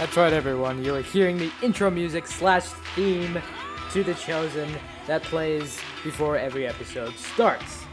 That's 0.00 0.16
right, 0.16 0.32
everyone. 0.32 0.82
You 0.82 0.94
are 0.94 1.02
hearing 1.02 1.36
the 1.36 1.52
intro 1.60 1.90
music 1.90 2.26
slash 2.26 2.64
theme 2.96 3.38
to 3.92 4.02
The 4.02 4.14
Chosen 4.14 4.74
that 5.06 5.22
plays 5.24 5.78
before 6.02 6.38
every 6.38 6.66
episode 6.66 7.14
starts. 7.16 7.84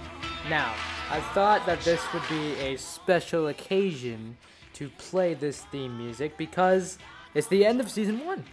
Now, 0.50 0.74
I 1.12 1.20
thought 1.20 1.66
that 1.66 1.82
this 1.82 2.02
would 2.14 2.24
be 2.30 2.54
a 2.62 2.78
special 2.78 3.48
occasion 3.48 4.38
to 4.76 4.88
play 4.92 5.34
this 5.34 5.64
theme 5.64 5.98
music 5.98 6.38
because 6.38 6.98
it's 7.34 7.48
the 7.48 7.66
end 7.66 7.82
of 7.82 7.92
season 7.92 8.26
one. 8.26 8.46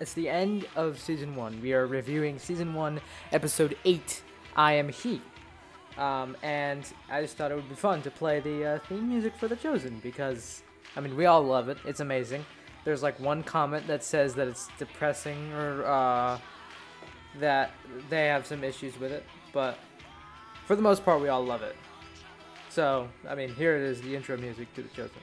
It's 0.00 0.14
the 0.14 0.30
end 0.30 0.66
of 0.74 0.98
season 0.98 1.36
one. 1.36 1.60
We 1.60 1.74
are 1.74 1.86
reviewing 1.86 2.38
season 2.38 2.72
one, 2.72 2.98
episode 3.30 3.76
eight. 3.84 4.22
I 4.56 4.72
am 4.72 4.88
he. 4.88 5.20
Um, 5.98 6.34
and 6.42 6.90
I 7.10 7.20
just 7.20 7.36
thought 7.36 7.52
it 7.52 7.56
would 7.56 7.68
be 7.68 7.74
fun 7.74 8.00
to 8.02 8.10
play 8.10 8.40
the 8.40 8.64
uh, 8.64 8.78
theme 8.88 9.06
music 9.06 9.36
for 9.36 9.48
The 9.48 9.56
Chosen 9.56 10.00
because, 10.02 10.62
I 10.96 11.00
mean, 11.00 11.14
we 11.14 11.26
all 11.26 11.42
love 11.42 11.68
it. 11.68 11.76
It's 11.84 12.00
amazing. 12.00 12.46
There's 12.84 13.02
like 13.02 13.18
one 13.20 13.42
comment 13.42 13.86
that 13.86 14.02
says 14.02 14.34
that 14.34 14.48
it's 14.48 14.68
depressing 14.78 15.52
or 15.52 15.84
uh, 15.86 16.38
that 17.38 17.70
they 18.10 18.26
have 18.26 18.46
some 18.46 18.64
issues 18.64 18.98
with 18.98 19.12
it, 19.12 19.24
but 19.52 19.78
for 20.66 20.74
the 20.74 20.82
most 20.82 21.04
part, 21.04 21.20
we 21.20 21.28
all 21.28 21.44
love 21.44 21.62
it. 21.62 21.76
So, 22.70 23.08
I 23.28 23.34
mean, 23.34 23.54
here 23.54 23.76
it 23.76 23.82
is 23.82 24.00
the 24.00 24.16
intro 24.16 24.36
music 24.36 24.72
to 24.74 24.82
The 24.82 24.88
Chosen. 24.88 25.20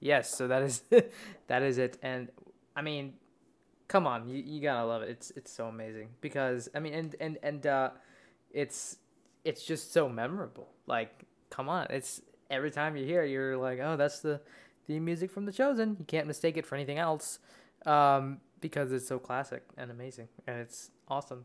Yes, 0.00 0.34
so 0.34 0.48
that 0.48 0.62
is 0.62 0.82
that 1.46 1.62
is 1.62 1.78
it, 1.78 1.96
and 2.02 2.28
I 2.74 2.82
mean, 2.82 3.14
come 3.92 4.06
on, 4.06 4.26
you, 4.26 4.42
you 4.42 4.62
gotta 4.62 4.86
love 4.86 5.02
it. 5.02 5.10
It's 5.10 5.30
it's 5.32 5.52
so 5.52 5.66
amazing 5.66 6.08
because 6.22 6.70
I 6.74 6.80
mean, 6.80 6.94
and 6.94 7.14
and 7.20 7.38
and 7.42 7.66
uh, 7.66 7.90
it's 8.50 8.96
it's 9.44 9.62
just 9.64 9.92
so 9.92 10.08
memorable. 10.08 10.68
Like, 10.86 11.26
come 11.50 11.68
on, 11.68 11.88
it's 11.90 12.22
every 12.50 12.70
time 12.70 12.96
you 12.96 13.04
hear 13.04 13.22
it, 13.22 13.30
you're 13.30 13.56
like, 13.58 13.80
oh, 13.82 13.96
that's 13.96 14.20
the 14.20 14.40
theme 14.86 15.04
music 15.04 15.30
from 15.30 15.44
The 15.44 15.52
Chosen. 15.52 15.96
You 15.98 16.06
can't 16.06 16.26
mistake 16.26 16.56
it 16.56 16.64
for 16.64 16.74
anything 16.74 16.96
else, 16.96 17.38
um, 17.84 18.38
because 18.62 18.92
it's 18.92 19.06
so 19.06 19.18
classic 19.18 19.62
and 19.76 19.90
amazing, 19.90 20.28
and 20.46 20.58
it's 20.58 20.90
awesome. 21.08 21.44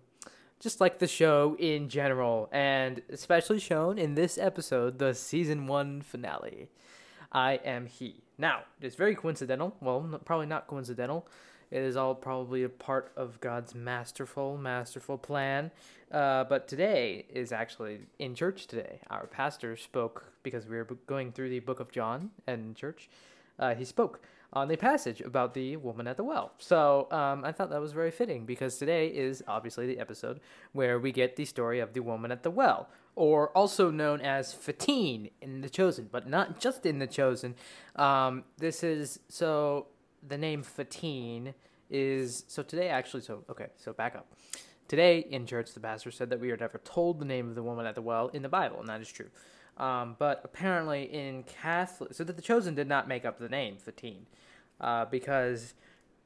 Just 0.59 0.79
like 0.79 0.99
the 0.99 1.07
show 1.07 1.57
in 1.59 1.89
general, 1.89 2.49
and 2.53 3.01
especially 3.09 3.59
shown 3.59 3.99
in 3.99 4.15
this 4.15 4.37
episode, 4.37 4.99
the 4.99 5.13
season 5.13 5.67
one 5.67 6.01
finale. 6.01 6.69
I 7.29 7.55
am 7.65 7.87
he. 7.87 8.23
Now, 8.37 8.61
it's 8.81 8.95
very 8.95 9.15
coincidental. 9.15 9.75
Well, 9.81 10.21
probably 10.23 10.45
not 10.45 10.65
coincidental. 10.67 11.27
It 11.69 11.81
is 11.81 11.97
all 11.97 12.15
probably 12.15 12.63
a 12.63 12.69
part 12.69 13.11
of 13.15 13.39
God's 13.41 13.75
masterful, 13.75 14.57
masterful 14.57 15.17
plan. 15.17 15.71
Uh, 16.11 16.45
but 16.45 16.67
today 16.67 17.25
is 17.29 17.51
actually 17.51 17.99
in 18.19 18.33
church 18.35 18.67
today. 18.67 18.99
Our 19.09 19.27
pastor 19.27 19.75
spoke 19.75 20.31
because 20.43 20.65
we 20.65 20.77
were 20.77 20.87
going 21.05 21.33
through 21.33 21.49
the 21.49 21.59
book 21.59 21.79
of 21.79 21.91
John 21.91 22.31
in 22.47 22.73
church. 22.73 23.09
Uh, 23.59 23.75
he 23.75 23.83
spoke 23.83 24.21
on 24.53 24.69
the 24.69 24.77
passage 24.77 25.19
about 25.21 25.53
the 25.53 25.75
woman 25.77 26.07
at 26.07 26.15
the 26.15 26.23
well. 26.23 26.53
So 26.57 27.07
um, 27.11 27.43
I 27.43 27.51
thought 27.51 27.69
that 27.69 27.81
was 27.81 27.91
very 27.91 28.11
fitting 28.11 28.45
because 28.45 28.77
today 28.77 29.07
is 29.07 29.43
obviously 29.47 29.87
the 29.87 29.99
episode 29.99 30.39
where 30.71 30.99
we 30.99 31.11
get 31.11 31.35
the 31.35 31.43
story 31.45 31.79
of 31.79 31.93
the 31.93 31.99
woman 31.99 32.31
at 32.31 32.43
the 32.43 32.51
well, 32.51 32.87
or 33.15 33.49
also 33.49 33.91
known 33.91 34.21
as 34.21 34.53
Photina 34.53 35.31
in 35.41 35.61
The 35.61 35.69
Chosen, 35.69 36.07
but 36.11 36.29
not 36.29 36.61
just 36.61 36.85
in 36.85 36.99
The 36.99 37.07
Chosen. 37.07 37.55
Um, 37.97 38.45
this 38.57 38.83
is 38.83 39.19
so 39.27 39.87
the 40.27 40.37
name 40.37 40.63
Photina 40.63 41.53
is 41.89 42.43
so 42.47 42.63
today 42.63 42.89
actually. 42.89 43.21
So 43.21 43.43
okay, 43.49 43.67
so 43.77 43.93
back 43.93 44.15
up. 44.15 44.27
Today 44.87 45.19
in 45.19 45.45
church, 45.45 45.73
the 45.73 45.81
pastor 45.81 46.11
said 46.11 46.29
that 46.29 46.39
we 46.39 46.49
are 46.51 46.57
never 46.57 46.77
told 46.77 47.19
the 47.19 47.25
name 47.25 47.49
of 47.49 47.55
the 47.55 47.63
woman 47.63 47.85
at 47.85 47.95
the 47.95 48.01
well 48.01 48.29
in 48.29 48.41
the 48.41 48.49
Bible, 48.49 48.79
and 48.79 48.87
that 48.87 49.01
is 49.01 49.11
true. 49.11 49.29
Um, 49.77 50.15
but 50.17 50.41
apparently 50.43 51.03
in 51.03 51.43
Catholic, 51.43 52.13
so 52.13 52.23
that 52.23 52.35
the 52.35 52.41
chosen 52.41 52.73
did 52.73 52.87
not 52.87 53.07
make 53.07 53.25
up 53.25 53.37
the 53.37 53.49
name 53.49 53.77
Photina, 53.77 54.25
uh, 54.81 55.05
because 55.05 55.73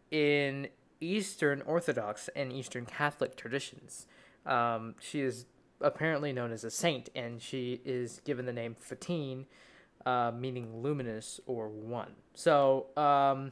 in 0.09 0.67
Eastern 1.01 1.61
Orthodox 1.63 2.29
and 2.35 2.53
Eastern 2.53 2.85
Catholic 2.85 3.35
traditions, 3.35 4.05
um, 4.45 4.95
she 4.99 5.21
is 5.21 5.45
apparently 5.81 6.31
known 6.31 6.51
as 6.51 6.63
a 6.63 6.69
saint, 6.69 7.09
and 7.15 7.41
she 7.41 7.81
is 7.83 8.21
given 8.23 8.45
the 8.45 8.53
name 8.53 8.75
Photina, 8.79 9.45
uh, 10.05 10.31
meaning 10.31 10.81
luminous 10.81 11.39
or 11.45 11.67
one. 11.67 12.13
So 12.33 12.87
um, 12.95 13.51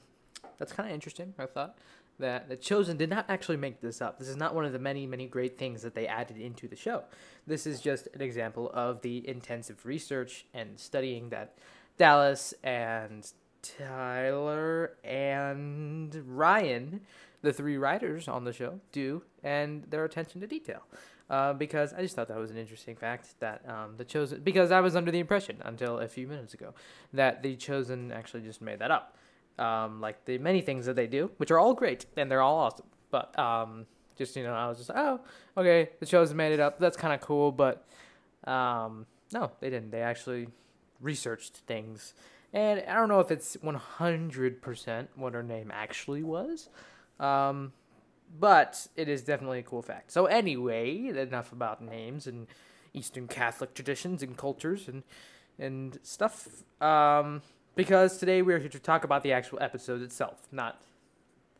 that's 0.58 0.74
kind 0.74 0.90
of 0.90 0.94
interesting. 0.94 1.34
I 1.38 1.46
thought 1.46 1.78
that 2.20 2.50
the 2.50 2.56
chosen 2.56 2.98
did 2.98 3.10
not 3.10 3.26
actually 3.30 3.58
make 3.58 3.82
this 3.82 4.02
up. 4.02 4.20
This 4.20 4.28
is 4.28 4.36
not 4.36 4.54
one 4.54 4.66
of 4.66 4.74
the 4.74 4.80
many, 4.80 5.08
many 5.08 5.26
great 5.26 5.58
things 5.58 5.82
that 5.82 5.96
they 5.96 6.06
added 6.06 6.38
into 6.38 6.68
the 6.68 6.76
show. 6.76 7.04
This 7.48 7.66
is 7.66 7.80
just 7.80 8.08
an 8.14 8.22
example 8.22 8.70
of 8.74 9.02
the 9.02 9.28
intensive 9.28 9.86
research 9.86 10.46
and 10.54 10.78
studying 10.78 11.30
that 11.30 11.56
Dallas 11.98 12.54
and 12.64 13.32
Tyler 13.62 14.94
and 15.04 16.16
Ryan, 16.28 17.02
the 17.42 17.54
three 17.54 17.78
writers 17.78 18.28
on 18.28 18.44
the 18.44 18.54
show, 18.54 18.80
do, 18.92 19.24
and 19.44 19.84
their 19.90 20.04
attention 20.04 20.42
to 20.42 20.48
detail. 20.48 20.84
Uh, 21.30 21.54
because 21.54 21.94
I 21.94 22.02
just 22.02 22.16
thought 22.16 22.28
that 22.30 22.38
was 22.38 22.50
an 22.50 22.58
interesting 22.58 22.96
fact 22.96 23.40
that 23.40 23.62
um, 23.70 23.94
the 23.98 24.04
chosen. 24.04 24.42
Because 24.42 24.72
I 24.72 24.80
was 24.80 24.96
under 24.96 25.12
the 25.12 25.20
impression 25.20 25.58
until 25.64 26.00
a 26.00 26.08
few 26.08 26.28
minutes 26.28 26.56
ago 26.56 26.74
that 27.14 27.44
the 27.44 27.56
chosen 27.56 28.12
actually 28.12 28.42
just 28.42 28.62
made 28.62 28.80
that 28.80 28.90
up. 28.90 29.16
Um, 29.60 30.00
like 30.00 30.24
the 30.26 30.38
many 30.38 30.62
things 30.62 30.86
that 30.86 30.96
they 30.96 31.08
do, 31.08 31.32
which 31.38 31.52
are 31.52 31.60
all 31.60 31.74
great 31.74 32.06
and 32.16 32.32
they're 32.32 32.42
all 32.42 32.58
awesome. 32.58 32.86
But 33.12 33.38
um, 33.38 33.86
just 34.18 34.36
you 34.36 34.44
know, 34.44 34.54
I 34.54 34.68
was 34.68 34.78
just 34.78 34.92
oh, 34.96 35.20
okay, 35.58 35.90
the 36.00 36.06
show's 36.06 36.34
made 36.34 36.54
it 36.54 36.60
up. 36.60 36.80
That's 36.80 36.98
kind 36.98 37.14
of 37.14 37.22
cool, 37.22 37.52
but 37.52 37.86
um, 38.46 39.06
no, 39.34 39.52
they 39.60 39.70
didn't. 39.70 39.92
They 39.92 40.02
actually 40.02 40.48
researched 41.02 41.58
things, 41.68 42.14
and 42.54 42.84
I 42.88 42.94
don't 42.94 43.10
know 43.10 43.20
if 43.20 43.32
it's 43.32 43.58
one 43.62 43.76
hundred 43.76 44.62
percent 44.62 45.10
what 45.16 45.34
her 45.34 45.44
name 45.44 45.72
actually 45.74 46.24
was. 46.24 46.70
Um, 47.20 47.74
but 48.40 48.88
it 48.96 49.10
is 49.10 49.24
definitely 49.24 49.60
a 49.60 49.64
cool 49.64 49.82
fact. 49.82 50.12
So 50.12 50.26
anyway, 50.26 51.08
enough 51.08 51.52
about 51.52 51.82
names 51.82 52.28
and 52.28 52.48
Eastern 52.94 53.28
Catholic 53.28 53.74
traditions 53.74 54.24
and 54.24 54.38
cultures 54.38 54.88
and 54.88 55.04
and 55.58 56.00
stuff. 56.04 56.48
Um, 56.82 57.42
because 57.76 58.18
today 58.18 58.42
we're 58.42 58.60
here 58.60 58.70
to 58.70 58.80
talk 58.80 59.04
about 59.04 59.24
the 59.24 59.32
actual 59.32 59.60
episode 59.62 60.02
itself, 60.02 60.48
not 60.52 60.82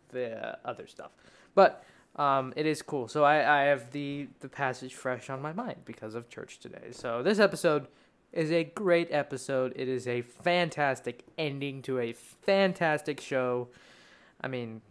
the 0.10 0.58
other 0.66 0.88
stuff. 0.88 1.12
But 1.56 1.84
um, 2.16 2.54
it 2.56 2.66
is 2.66 2.82
cool. 2.82 3.08
So 3.08 3.24
I, 3.24 3.62
I 3.62 3.64
have 3.66 3.92
the 3.92 4.28
the 4.40 4.50
passage 4.50 4.96
fresh 4.96 5.30
on 5.30 5.42
my 5.42 5.54
mind 5.54 5.78
because 5.86 6.16
of 6.16 6.30
church 6.30 6.60
today. 6.60 6.92
So 6.92 7.24
this 7.24 7.40
episode 7.40 7.88
is 8.34 8.52
a 8.52 8.64
great 8.64 9.08
episode. 9.12 9.74
It 9.76 9.88
is 9.88 10.08
a 10.08 10.22
fantastic 10.22 11.24
ending 11.38 11.82
to 11.84 12.00
a 12.00 12.14
fantastic 12.14 13.20
show. 13.20 13.70
I 14.42 14.48
mean, 14.48 14.82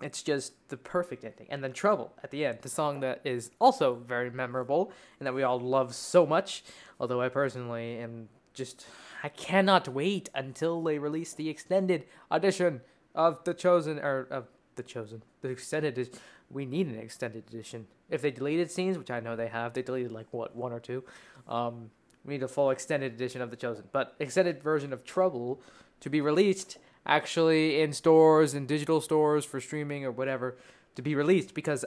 it's 0.00 0.22
just 0.22 0.52
the 0.68 0.76
perfect 0.76 1.24
ending. 1.24 1.46
And 1.50 1.64
then 1.64 1.72
Trouble 1.72 2.12
at 2.22 2.30
the 2.30 2.44
end, 2.44 2.58
the 2.62 2.68
song 2.68 3.00
that 3.00 3.20
is 3.24 3.50
also 3.60 3.94
very 3.94 4.30
memorable 4.30 4.92
and 5.18 5.26
that 5.26 5.34
we 5.34 5.42
all 5.42 5.58
love 5.58 5.94
so 5.94 6.26
much. 6.26 6.62
Although 7.00 7.20
I 7.20 7.28
personally 7.28 7.98
am 7.98 8.28
just, 8.56 8.86
I 9.22 9.28
cannot 9.28 9.86
wait 9.88 10.28
until 10.34 10.82
they 10.82 10.98
release 10.98 11.32
the 11.32 11.48
extended 11.48 12.06
edition 12.30 12.80
of 13.14 13.44
The 13.44 13.54
Chosen, 13.54 13.98
or 13.98 14.26
of 14.30 14.48
The 14.74 14.82
Chosen, 14.82 15.22
the 15.42 15.48
extended 15.48 15.92
edition. 15.92 16.14
We 16.50 16.64
need 16.64 16.88
an 16.88 16.98
extended 16.98 17.44
edition. 17.48 17.86
If 18.10 18.22
they 18.22 18.30
deleted 18.30 18.70
scenes, 18.70 18.98
which 18.98 19.10
I 19.10 19.20
know 19.20 19.36
they 19.36 19.48
have, 19.48 19.74
they 19.74 19.82
deleted 19.82 20.12
like 20.12 20.26
what, 20.30 20.56
one 20.56 20.72
or 20.72 20.80
two. 20.80 21.04
Um, 21.48 21.90
we 22.24 22.34
need 22.34 22.42
a 22.42 22.48
full 22.48 22.70
extended 22.70 23.12
edition 23.12 23.40
of 23.40 23.50
The 23.50 23.56
Chosen. 23.56 23.84
But 23.92 24.14
extended 24.18 24.62
version 24.62 24.92
of 24.92 25.04
Trouble 25.04 25.60
to 26.00 26.10
be 26.10 26.20
released 26.20 26.78
actually 27.06 27.80
in 27.80 27.92
stores 27.92 28.54
and 28.54 28.66
digital 28.66 29.00
stores 29.00 29.44
for 29.44 29.60
streaming 29.60 30.04
or 30.04 30.10
whatever 30.10 30.56
to 30.96 31.02
be 31.02 31.14
released 31.14 31.54
because 31.54 31.84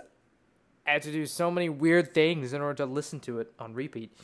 I 0.88 0.92
had 0.94 1.02
to 1.04 1.12
do 1.12 1.26
so 1.26 1.52
many 1.52 1.70
weird 1.70 2.14
things 2.14 2.54
in 2.54 2.62
order 2.62 2.76
to 2.76 2.86
listen 2.86 3.20
to 3.22 3.40
it 3.40 3.52
on 3.60 3.74
repeat. 3.74 4.16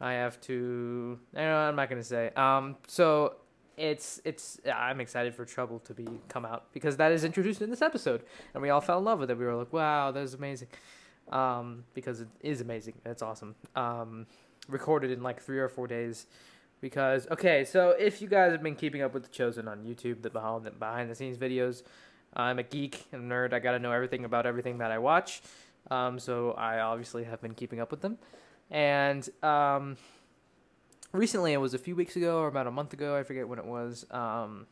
I 0.00 0.12
have 0.12 0.40
to. 0.42 1.18
Know, 1.32 1.56
I'm 1.56 1.76
not 1.76 1.88
gonna 1.88 2.02
say. 2.02 2.30
Um, 2.36 2.76
so 2.86 3.34
it's 3.76 4.20
it's. 4.24 4.60
I'm 4.72 5.00
excited 5.00 5.34
for 5.34 5.44
Trouble 5.44 5.80
to 5.80 5.94
be 5.94 6.06
come 6.28 6.44
out 6.44 6.72
because 6.72 6.96
that 6.98 7.12
is 7.12 7.24
introduced 7.24 7.62
in 7.62 7.70
this 7.70 7.82
episode, 7.82 8.22
and 8.54 8.62
we 8.62 8.70
all 8.70 8.80
fell 8.80 8.98
in 8.98 9.04
love 9.04 9.18
with 9.18 9.30
it. 9.30 9.38
We 9.38 9.44
were 9.44 9.54
like, 9.54 9.72
wow, 9.72 10.10
that 10.10 10.22
is 10.22 10.34
amazing, 10.34 10.68
um, 11.30 11.84
because 11.94 12.20
it 12.20 12.28
is 12.40 12.60
amazing. 12.60 12.94
It's 13.04 13.22
awesome. 13.22 13.54
Um, 13.74 14.26
recorded 14.68 15.10
in 15.10 15.22
like 15.22 15.40
three 15.40 15.58
or 15.58 15.68
four 15.68 15.86
days 15.86 16.26
because 16.80 17.26
okay 17.30 17.64
so 17.64 17.90
if 17.98 18.22
you 18.22 18.28
guys 18.28 18.52
have 18.52 18.62
been 18.62 18.76
keeping 18.76 19.02
up 19.02 19.14
with 19.14 19.24
the 19.24 19.28
chosen 19.28 19.66
on 19.66 19.82
youtube 19.84 20.22
the 20.22 20.30
behind 20.30 20.64
the, 20.64 20.70
behind 20.70 21.10
the 21.10 21.14
scenes 21.14 21.36
videos 21.36 21.82
i'm 22.34 22.58
a 22.58 22.62
geek 22.62 23.06
and 23.12 23.30
nerd 23.30 23.52
i 23.52 23.58
gotta 23.58 23.78
know 23.78 23.90
everything 23.90 24.24
about 24.24 24.46
everything 24.46 24.78
that 24.78 24.90
i 24.90 24.98
watch 24.98 25.42
um, 25.90 26.18
so 26.18 26.52
i 26.52 26.78
obviously 26.80 27.24
have 27.24 27.40
been 27.40 27.54
keeping 27.54 27.80
up 27.80 27.90
with 27.90 28.00
them 28.00 28.18
and 28.70 29.28
um, 29.42 29.96
recently 31.12 31.52
it 31.52 31.58
was 31.58 31.74
a 31.74 31.78
few 31.78 31.96
weeks 31.96 32.16
ago 32.16 32.38
or 32.38 32.48
about 32.48 32.66
a 32.66 32.70
month 32.70 32.92
ago 32.92 33.16
i 33.16 33.22
forget 33.22 33.48
when 33.48 33.58
it 33.58 33.64
was 33.64 34.04
um, 34.10 34.66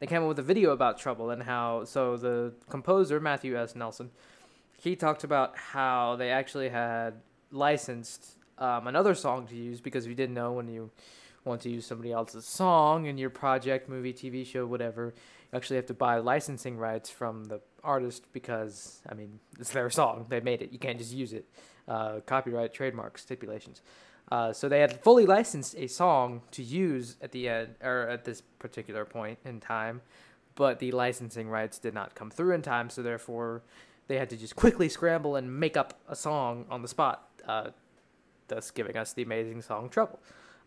they 0.00 0.06
came 0.06 0.22
up 0.22 0.28
with 0.28 0.38
a 0.38 0.42
video 0.42 0.70
about 0.70 0.98
trouble 0.98 1.30
and 1.30 1.42
how 1.42 1.84
so 1.84 2.16
the 2.16 2.52
composer 2.68 3.20
matthew 3.20 3.56
s. 3.56 3.74
Nelson 3.74 4.10
he 4.80 4.94
talked 4.94 5.24
about 5.24 5.56
how 5.56 6.16
they 6.16 6.30
actually 6.30 6.68
had 6.68 7.14
licensed 7.50 8.36
um, 8.58 8.86
another 8.86 9.14
song 9.14 9.46
to 9.48 9.56
use 9.56 9.80
because 9.80 10.06
we 10.06 10.14
didn't 10.14 10.34
know 10.34 10.52
when 10.52 10.68
you 10.68 10.90
want 11.44 11.60
to 11.62 11.70
use 11.70 11.86
somebody 11.86 12.12
else's 12.12 12.44
song 12.44 13.06
in 13.06 13.18
your 13.18 13.30
project, 13.30 13.88
movie, 13.88 14.12
TV 14.12 14.46
show, 14.46 14.66
whatever, 14.66 15.14
you 15.52 15.56
actually 15.56 15.76
have 15.76 15.86
to 15.86 15.94
buy 15.94 16.18
licensing 16.18 16.76
rights 16.76 17.10
from 17.10 17.44
the 17.46 17.60
artist 17.88 18.24
because, 18.32 19.00
I 19.08 19.14
mean, 19.14 19.40
it's 19.58 19.70
their 19.70 19.90
song. 19.90 20.26
They 20.28 20.40
made 20.40 20.62
it. 20.62 20.70
You 20.72 20.78
can't 20.78 20.98
just 20.98 21.12
use 21.12 21.32
it. 21.32 21.46
Uh, 21.88 22.20
copyright, 22.26 22.74
trademark 22.74 23.18
stipulations. 23.18 23.80
Uh, 24.30 24.52
so 24.52 24.68
they 24.68 24.80
had 24.80 25.02
fully 25.02 25.24
licensed 25.24 25.74
a 25.78 25.86
song 25.86 26.42
to 26.50 26.62
use 26.62 27.16
at 27.22 27.32
the 27.32 27.48
end 27.48 27.74
or 27.82 28.08
at 28.08 28.24
this 28.24 28.42
particular 28.58 29.04
point 29.06 29.38
in 29.44 29.58
time, 29.58 30.02
but 30.54 30.78
the 30.80 30.92
licensing 30.92 31.48
rights 31.48 31.78
did 31.78 31.94
not 31.94 32.14
come 32.14 32.30
through 32.30 32.52
in 32.52 32.60
time. 32.60 32.90
So 32.90 33.02
therefore, 33.02 33.62
they 34.06 34.18
had 34.18 34.28
to 34.30 34.36
just 34.36 34.54
quickly 34.56 34.88
scramble 34.88 35.36
and 35.36 35.58
make 35.58 35.76
up 35.76 35.98
a 36.08 36.14
song 36.14 36.66
on 36.70 36.82
the 36.82 36.88
spot, 36.88 37.28
uh, 37.46 37.70
thus 38.48 38.70
giving 38.70 38.96
us 38.96 39.14
the 39.14 39.22
amazing 39.22 39.62
song 39.62 39.88
"Trouble." 39.88 40.20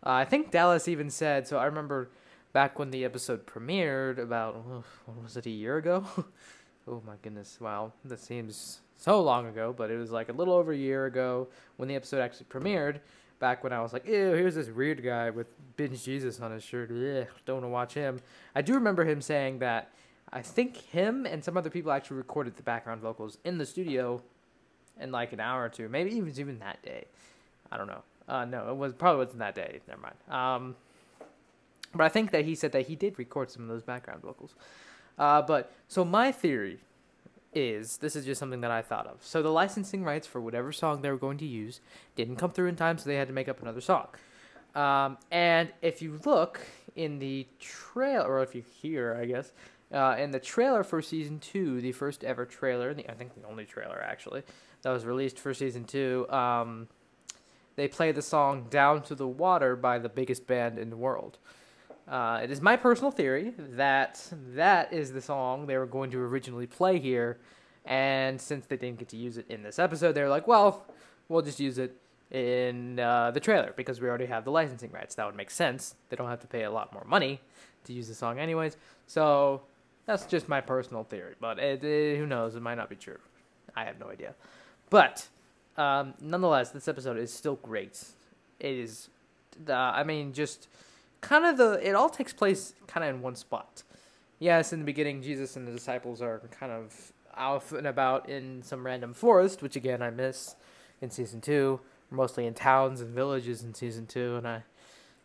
Uh, 0.04 0.10
I 0.10 0.24
think 0.24 0.50
Dallas 0.50 0.88
even 0.88 1.08
said 1.10 1.46
so. 1.46 1.58
I 1.58 1.66
remember 1.66 2.10
back 2.52 2.78
when 2.78 2.90
the 2.90 3.04
episode 3.04 3.46
premiered 3.46 4.18
about 4.18 4.56
what 5.06 5.22
was 5.22 5.36
it 5.36 5.46
a 5.46 5.50
year 5.50 5.76
ago? 5.76 6.04
oh 6.88 7.02
my 7.06 7.14
goodness! 7.22 7.58
Wow, 7.60 7.92
that 8.04 8.20
seems 8.20 8.80
so 8.96 9.20
long 9.20 9.46
ago, 9.46 9.74
but 9.76 9.90
it 9.90 9.96
was 9.96 10.10
like 10.10 10.28
a 10.28 10.32
little 10.32 10.54
over 10.54 10.72
a 10.72 10.76
year 10.76 11.06
ago 11.06 11.48
when 11.76 11.88
the 11.88 11.96
episode 11.96 12.20
actually 12.20 12.46
premiered 12.46 13.00
back 13.38 13.64
when 13.64 13.72
I 13.72 13.82
was 13.82 13.92
like, 13.92 14.06
ew, 14.06 14.32
here's 14.32 14.54
this 14.54 14.68
weird 14.68 15.02
guy 15.02 15.30
with 15.30 15.54
binge 15.76 16.04
Jesus 16.04 16.38
on 16.40 16.52
his 16.52 16.62
shirt. 16.62 16.90
Ugh, 16.90 17.26
don't 17.44 17.56
want 17.56 17.64
to 17.64 17.68
watch 17.68 17.94
him. 17.94 18.20
I 18.54 18.62
do 18.62 18.74
remember 18.74 19.04
him 19.04 19.20
saying 19.20 19.58
that 19.58 19.90
I 20.32 20.42
think 20.42 20.76
him 20.76 21.26
and 21.26 21.42
some 21.44 21.56
other 21.56 21.68
people 21.68 21.90
actually 21.90 22.18
recorded 22.18 22.56
the 22.56 22.62
background 22.62 23.00
vocals 23.00 23.38
in 23.44 23.58
the 23.58 23.66
studio 23.66 24.22
in 25.00 25.10
like 25.10 25.32
an 25.32 25.40
hour 25.40 25.64
or 25.64 25.68
two. 25.68 25.88
Maybe 25.88 26.14
even 26.16 26.32
even 26.38 26.58
that 26.60 26.82
day. 26.82 27.06
I 27.72 27.76
don't 27.76 27.88
know. 27.88 28.02
Uh, 28.28 28.44
no, 28.44 28.70
it 28.70 28.76
was 28.76 28.92
probably 28.92 29.24
wasn't 29.24 29.40
that 29.40 29.54
day. 29.54 29.80
Never 29.88 30.00
mind. 30.00 30.14
Um, 30.28 30.76
but 31.94 32.04
I 32.04 32.08
think 32.08 32.30
that 32.30 32.44
he 32.44 32.54
said 32.54 32.72
that 32.72 32.86
he 32.86 32.94
did 32.94 33.18
record 33.18 33.50
some 33.50 33.62
of 33.62 33.68
those 33.68 33.82
background 33.82 34.22
vocals. 34.22 34.54
Uh, 35.18 35.42
but 35.42 35.72
so 35.88 36.04
my 36.04 36.32
theory 36.32 36.78
is 37.54 37.98
this 37.98 38.16
is 38.16 38.24
just 38.24 38.38
something 38.38 38.62
that 38.62 38.70
I 38.70 38.82
thought 38.82 39.06
of. 39.06 39.18
So 39.20 39.42
the 39.42 39.50
licensing 39.50 40.04
rights 40.04 40.26
for 40.26 40.40
whatever 40.40 40.72
song 40.72 41.02
they 41.02 41.10
were 41.10 41.16
going 41.16 41.38
to 41.38 41.46
use 41.46 41.80
didn't 42.16 42.36
come 42.36 42.50
through 42.50 42.68
in 42.68 42.76
time, 42.76 42.98
so 42.98 43.08
they 43.08 43.16
had 43.16 43.28
to 43.28 43.34
make 43.34 43.48
up 43.48 43.60
another 43.60 43.80
song. 43.80 44.08
Um, 44.74 45.18
and 45.30 45.68
if 45.82 46.00
you 46.00 46.18
look 46.24 46.60
in 46.96 47.18
the 47.18 47.46
trailer, 47.58 48.26
or 48.26 48.42
if 48.42 48.54
you 48.54 48.62
hear, 48.80 49.18
I 49.20 49.26
guess, 49.26 49.52
uh, 49.92 50.16
in 50.18 50.30
the 50.30 50.40
trailer 50.40 50.82
for 50.82 51.02
season 51.02 51.38
two, 51.38 51.80
the 51.82 51.92
first 51.92 52.24
ever 52.24 52.46
trailer, 52.46 52.94
the, 52.94 53.08
I 53.10 53.14
think 53.14 53.34
the 53.34 53.46
only 53.46 53.66
trailer 53.66 54.02
actually 54.02 54.42
that 54.80 54.90
was 54.90 55.04
released 55.04 55.38
for 55.38 55.52
season 55.52 55.84
two, 55.84 56.26
um, 56.30 56.88
they 57.76 57.88
play 57.88 58.12
the 58.12 58.22
song 58.22 58.66
"Down 58.70 59.02
to 59.02 59.14
the 59.14 59.28
Water" 59.28 59.76
by 59.76 59.98
the 59.98 60.08
biggest 60.08 60.46
band 60.46 60.78
in 60.78 60.88
the 60.90 60.96
world. 60.96 61.38
Uh, 62.08 62.40
it 62.42 62.50
is 62.50 62.60
my 62.60 62.76
personal 62.76 63.10
theory 63.10 63.54
that 63.56 64.26
that 64.54 64.92
is 64.92 65.12
the 65.12 65.20
song 65.20 65.66
they 65.66 65.76
were 65.76 65.86
going 65.86 66.10
to 66.10 66.18
originally 66.18 66.66
play 66.66 66.98
here, 66.98 67.38
and 67.84 68.40
since 68.40 68.66
they 68.66 68.76
didn't 68.76 68.98
get 68.98 69.08
to 69.08 69.16
use 69.16 69.38
it 69.38 69.46
in 69.48 69.62
this 69.62 69.78
episode, 69.78 70.12
they're 70.12 70.28
like, 70.28 70.46
well, 70.46 70.84
we'll 71.28 71.42
just 71.42 71.60
use 71.60 71.78
it 71.78 71.96
in 72.30 72.98
uh, 72.98 73.30
the 73.30 73.40
trailer 73.40 73.72
because 73.76 74.00
we 74.00 74.08
already 74.08 74.26
have 74.26 74.44
the 74.44 74.50
licensing 74.50 74.90
rights. 74.90 75.14
That 75.14 75.26
would 75.26 75.36
make 75.36 75.50
sense. 75.50 75.94
They 76.08 76.16
don't 76.16 76.28
have 76.28 76.40
to 76.40 76.46
pay 76.46 76.64
a 76.64 76.70
lot 76.70 76.92
more 76.92 77.04
money 77.06 77.40
to 77.84 77.92
use 77.92 78.08
the 78.08 78.14
song, 78.14 78.38
anyways. 78.38 78.76
So 79.06 79.62
that's 80.06 80.26
just 80.26 80.48
my 80.48 80.60
personal 80.60 81.04
theory, 81.04 81.34
but 81.40 81.58
it, 81.58 81.84
it, 81.84 82.18
who 82.18 82.26
knows? 82.26 82.56
It 82.56 82.62
might 82.62 82.76
not 82.76 82.88
be 82.88 82.96
true. 82.96 83.18
I 83.76 83.84
have 83.84 83.98
no 84.00 84.08
idea. 84.08 84.34
But 84.90 85.28
um, 85.76 86.14
nonetheless, 86.20 86.70
this 86.70 86.88
episode 86.88 87.16
is 87.16 87.32
still 87.32 87.56
great. 87.56 88.02
It 88.58 88.72
is, 88.72 89.08
uh, 89.68 89.72
I 89.72 90.02
mean, 90.02 90.32
just 90.32 90.68
kind 91.22 91.46
of 91.46 91.56
the 91.56 91.80
it 91.86 91.94
all 91.94 92.10
takes 92.10 92.34
place 92.34 92.74
kind 92.86 93.02
of 93.08 93.14
in 93.14 93.22
one 93.22 93.34
spot. 93.34 93.82
Yes, 94.38 94.72
in 94.72 94.80
the 94.80 94.84
beginning, 94.84 95.22
Jesus 95.22 95.56
and 95.56 95.66
the 95.66 95.72
disciples 95.72 96.20
are 96.20 96.42
kind 96.50 96.72
of 96.72 97.12
out 97.34 97.72
and 97.72 97.86
about 97.86 98.28
in 98.28 98.62
some 98.62 98.84
random 98.84 99.14
forest, 99.14 99.62
which 99.62 99.76
again 99.76 100.02
I 100.02 100.10
miss 100.10 100.54
in 101.00 101.10
season 101.10 101.40
two. 101.40 101.80
mostly 102.10 102.44
in 102.44 102.52
towns 102.52 103.00
and 103.00 103.14
villages 103.14 103.62
in 103.62 103.72
season 103.72 104.06
two, 104.06 104.36
and 104.36 104.46
I 104.46 104.64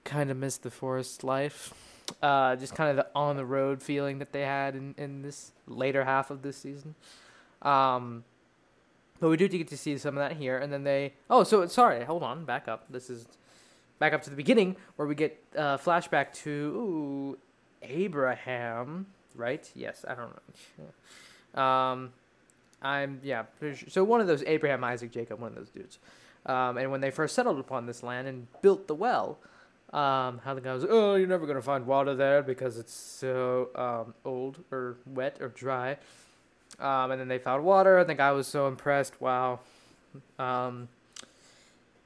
kind 0.06 0.32
of 0.32 0.38
miss 0.38 0.58
the 0.58 0.72
forest 0.72 1.24
life. 1.24 1.74
Uh, 2.22 2.56
just 2.56 2.74
kind 2.74 2.90
of 2.90 2.96
the 2.96 3.08
on 3.14 3.36
the 3.36 3.46
road 3.46 3.84
feeling 3.84 4.20
that 4.20 4.32
they 4.32 4.44
had 4.44 4.76
in, 4.76 4.96
in 4.98 5.22
this 5.24 5.52
later 5.68 6.06
half 6.06 6.32
of 6.32 6.42
this 6.42 6.56
season. 6.56 6.96
Um, 7.62 8.24
but 9.20 9.30
we 9.30 9.36
do 9.36 9.48
get 9.50 9.68
to 9.70 9.78
see 9.78 9.98
some 9.98 10.18
of 10.18 10.30
that 10.30 10.38
here, 10.38 10.58
and 10.58 10.72
then 10.72 10.84
they. 10.84 11.14
Oh, 11.30 11.44
so 11.44 11.66
sorry, 11.68 12.06
hold 12.06 12.24
on, 12.24 12.46
back 12.46 12.68
up. 12.68 12.86
This 12.90 13.10
is 13.10 13.28
back 14.00 14.14
up 14.14 14.22
to 14.24 14.30
the 14.30 14.36
beginning 14.36 14.76
where 14.96 15.08
we 15.08 15.16
get 15.16 15.42
uh, 15.58 15.78
flashback 15.78 16.34
to 16.34 16.50
ooh, 16.52 17.38
Abraham, 17.82 19.08
right? 19.36 19.70
Yes, 19.76 20.06
I 20.08 20.16
don't 20.16 20.32
know. 21.56 21.62
Um, 21.62 22.14
I'm 22.82 23.20
yeah. 23.24 23.44
Sure. 23.60 23.76
So 23.88 24.04
one 24.04 24.22
of 24.22 24.28
those 24.28 24.44
Abraham, 24.44 24.84
Isaac, 24.84 25.12
Jacob, 25.12 25.40
one 25.40 25.50
of 25.50 25.56
those 25.56 25.70
dudes. 25.70 26.00
Um, 26.46 26.78
and 26.78 26.92
when 26.92 27.02
they 27.02 27.12
first 27.12 27.36
settled 27.36 27.60
upon 27.60 27.86
this 27.86 28.04
land 28.04 28.28
and 28.28 28.48
built 28.62 28.88
the 28.88 28.96
well, 28.96 29.38
um, 29.92 30.40
how 30.44 30.54
the 30.54 30.62
guy 30.62 30.74
was, 30.74 30.86
oh, 30.88 31.16
you're 31.16 31.28
never 31.28 31.46
gonna 31.46 31.62
find 31.62 31.86
water 31.86 32.16
there 32.16 32.42
because 32.42 32.78
it's 32.78 32.94
so 32.94 33.70
um, 33.76 34.14
old 34.24 34.64
or 34.72 34.98
wet 35.06 35.38
or 35.42 35.50
dry. 35.50 35.98
Um, 36.80 37.12
and 37.12 37.20
then 37.20 37.28
they 37.28 37.40
found 37.40 37.64
water, 37.64 37.98
and 37.98 38.08
the 38.08 38.14
guy 38.14 38.32
was 38.32 38.46
so 38.46 38.68
impressed. 38.68 39.20
Wow. 39.20 39.62
Um, 40.38 40.90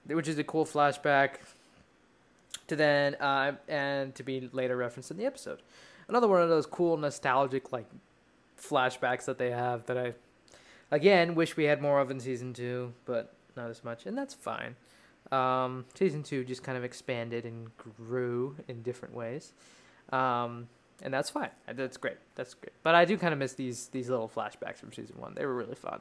which 0.08 0.28
is 0.28 0.38
a 0.40 0.44
cool 0.44 0.66
flashback 0.66 1.36
to 2.72 2.78
then 2.78 3.16
uh, 3.16 3.52
and 3.68 4.16
to 4.16 4.24
be 4.24 4.50
later 4.54 4.78
referenced 4.78 5.12
in 5.12 5.18
the 5.18 5.26
episode. 5.26 5.62
Another 6.08 6.28
one 6.28 6.42
of 6.42 6.48
those 6.48 6.66
cool 6.66 6.96
nostalgic 6.96 7.74
like 7.74 7.86
flashbacks 8.60 9.26
that 9.26 9.38
they 9.38 9.52
have 9.52 9.86
that 9.88 9.98
I 9.98 10.14
again 10.90 11.36
wish 11.36 11.58
we 11.58 11.66
had 11.66 11.82
more 11.82 12.00
of 12.00 12.10
in 12.10 12.20
season 12.22 12.54
two, 12.54 12.94
but 13.06 13.34
not 13.58 13.70
as 13.70 13.84
much, 13.84 14.06
and 14.06 14.18
that's 14.18 14.34
fine. 14.34 14.78
Um, 15.34 15.86
season 15.96 16.24
two 16.24 16.46
just 16.46 16.64
kind 16.64 16.78
of 16.78 16.86
expanded 16.86 17.46
and 17.46 17.70
grew 17.78 18.56
in 18.70 18.82
different 18.84 19.16
ways, 19.16 19.52
um, 20.14 20.70
and 21.02 21.14
that's 21.14 21.30
fine. 21.30 21.50
That's 21.68 21.98
great. 21.98 22.18
That's 22.36 22.54
great. 22.54 22.74
But 22.84 22.96
I 22.96 23.04
do 23.04 23.18
kind 23.18 23.34
of 23.34 23.40
miss 23.40 23.54
these 23.54 23.88
these 23.88 24.10
little 24.10 24.32
flashbacks 24.34 24.78
from 24.78 24.94
season 24.94 25.18
one. 25.20 25.36
They 25.36 25.46
were 25.46 25.56
really 25.56 25.76
fun. 25.76 26.00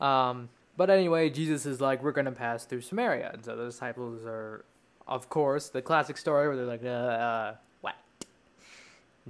Um, 0.00 0.50
but 0.76 0.88
anyway, 0.88 1.30
Jesus 1.30 1.66
is 1.66 1.80
like, 1.80 2.00
we're 2.00 2.12
gonna 2.12 2.30
pass 2.30 2.64
through 2.64 2.82
Samaria, 2.82 3.30
and 3.32 3.44
so 3.44 3.56
the 3.56 3.64
disciples 3.64 4.24
are 4.24 4.64
of 5.08 5.28
course, 5.28 5.68
the 5.68 5.82
classic 5.82 6.16
story 6.16 6.48
where 6.48 6.56
they're 6.56 6.66
like, 6.66 6.84
uh, 6.84 6.88
uh, 6.88 7.54
what? 7.80 7.94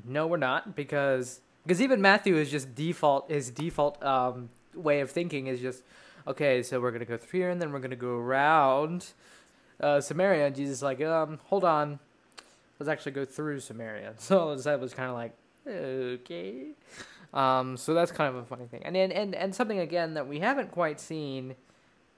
No, 0.05 0.27
we're 0.27 0.37
not, 0.37 0.75
because 0.75 1.41
because 1.67 1.83
even 1.83 2.01
Matthew 2.01 2.37
is 2.37 2.51
just 2.51 2.75
default 2.75 3.31
his 3.31 3.51
default 3.51 4.03
um, 4.03 4.49
way 4.75 5.01
of 5.01 5.11
thinking 5.11 5.49
is 5.49 5.61
just 5.61 5.83
okay. 6.27 6.63
So 6.63 6.81
we're 6.81 6.93
gonna 6.93 7.05
go 7.05 7.17
through 7.17 7.41
here, 7.41 7.51
and 7.51 7.61
then 7.61 7.73
we're 7.73 7.81
gonna 7.81 7.97
go 7.97 8.17
around 8.17 9.07
uh, 9.81 10.01
Samaria. 10.01 10.47
And 10.47 10.57
Jesus 10.57 10.77
is 10.77 10.83
like, 10.83 11.01
um, 11.03 11.41
hold 11.47 11.65
on, 11.65 11.99
let's 12.79 12.89
actually 12.89 13.13
go 13.13 13.25
through 13.25 13.61
Samaria. 13.61 14.15
So 14.19 14.51
the 14.51 14.57
disciples 14.57 14.95
kind 14.95 15.11
of 15.11 15.17
like, 15.17 15.33
okay. 15.67 16.69
Um, 17.35 17.77
so 17.77 17.93
that's 17.93 18.13
kind 18.13 18.35
of 18.35 18.43
a 18.43 18.47
funny 18.47 18.67
thing, 18.67 18.83
and 18.85 18.97
and 18.97 19.35
and, 19.35 19.55
something 19.55 19.81
again 19.81 20.15
that 20.15 20.27
we 20.27 20.39
haven't 20.39 20.71
quite 20.71 21.01
seen 21.01 21.57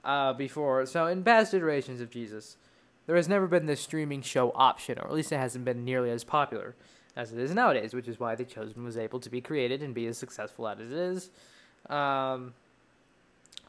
uh, 0.05 0.33
before. 0.33 0.85
So 0.85 1.07
in 1.07 1.23
past 1.23 1.53
iterations 1.53 1.99
of 1.99 2.09
Jesus, 2.09 2.55
there 3.09 3.15
has 3.15 3.27
never 3.27 3.47
been 3.47 3.65
this 3.65 3.81
streaming 3.81 4.21
show 4.21 4.51
option, 4.53 4.99
or 4.99 5.07
at 5.07 5.11
least 5.11 5.31
it 5.31 5.37
hasn't 5.37 5.65
been 5.65 5.83
nearly 5.83 6.11
as 6.11 6.23
popular 6.23 6.75
as 7.15 7.33
it 7.33 7.39
is 7.39 7.55
nowadays, 7.55 7.91
which 7.91 8.07
is 8.07 8.19
why 8.19 8.35
The 8.35 8.45
Chosen 8.45 8.83
was 8.83 8.97
able 8.97 9.19
to 9.21 9.31
be 9.31 9.41
created 9.41 9.81
and 9.81 9.95
be 9.95 10.05
as 10.05 10.15
successful 10.15 10.67
as 10.67 10.79
it 10.79 10.91
is. 10.91 11.31
Um, 11.89 12.53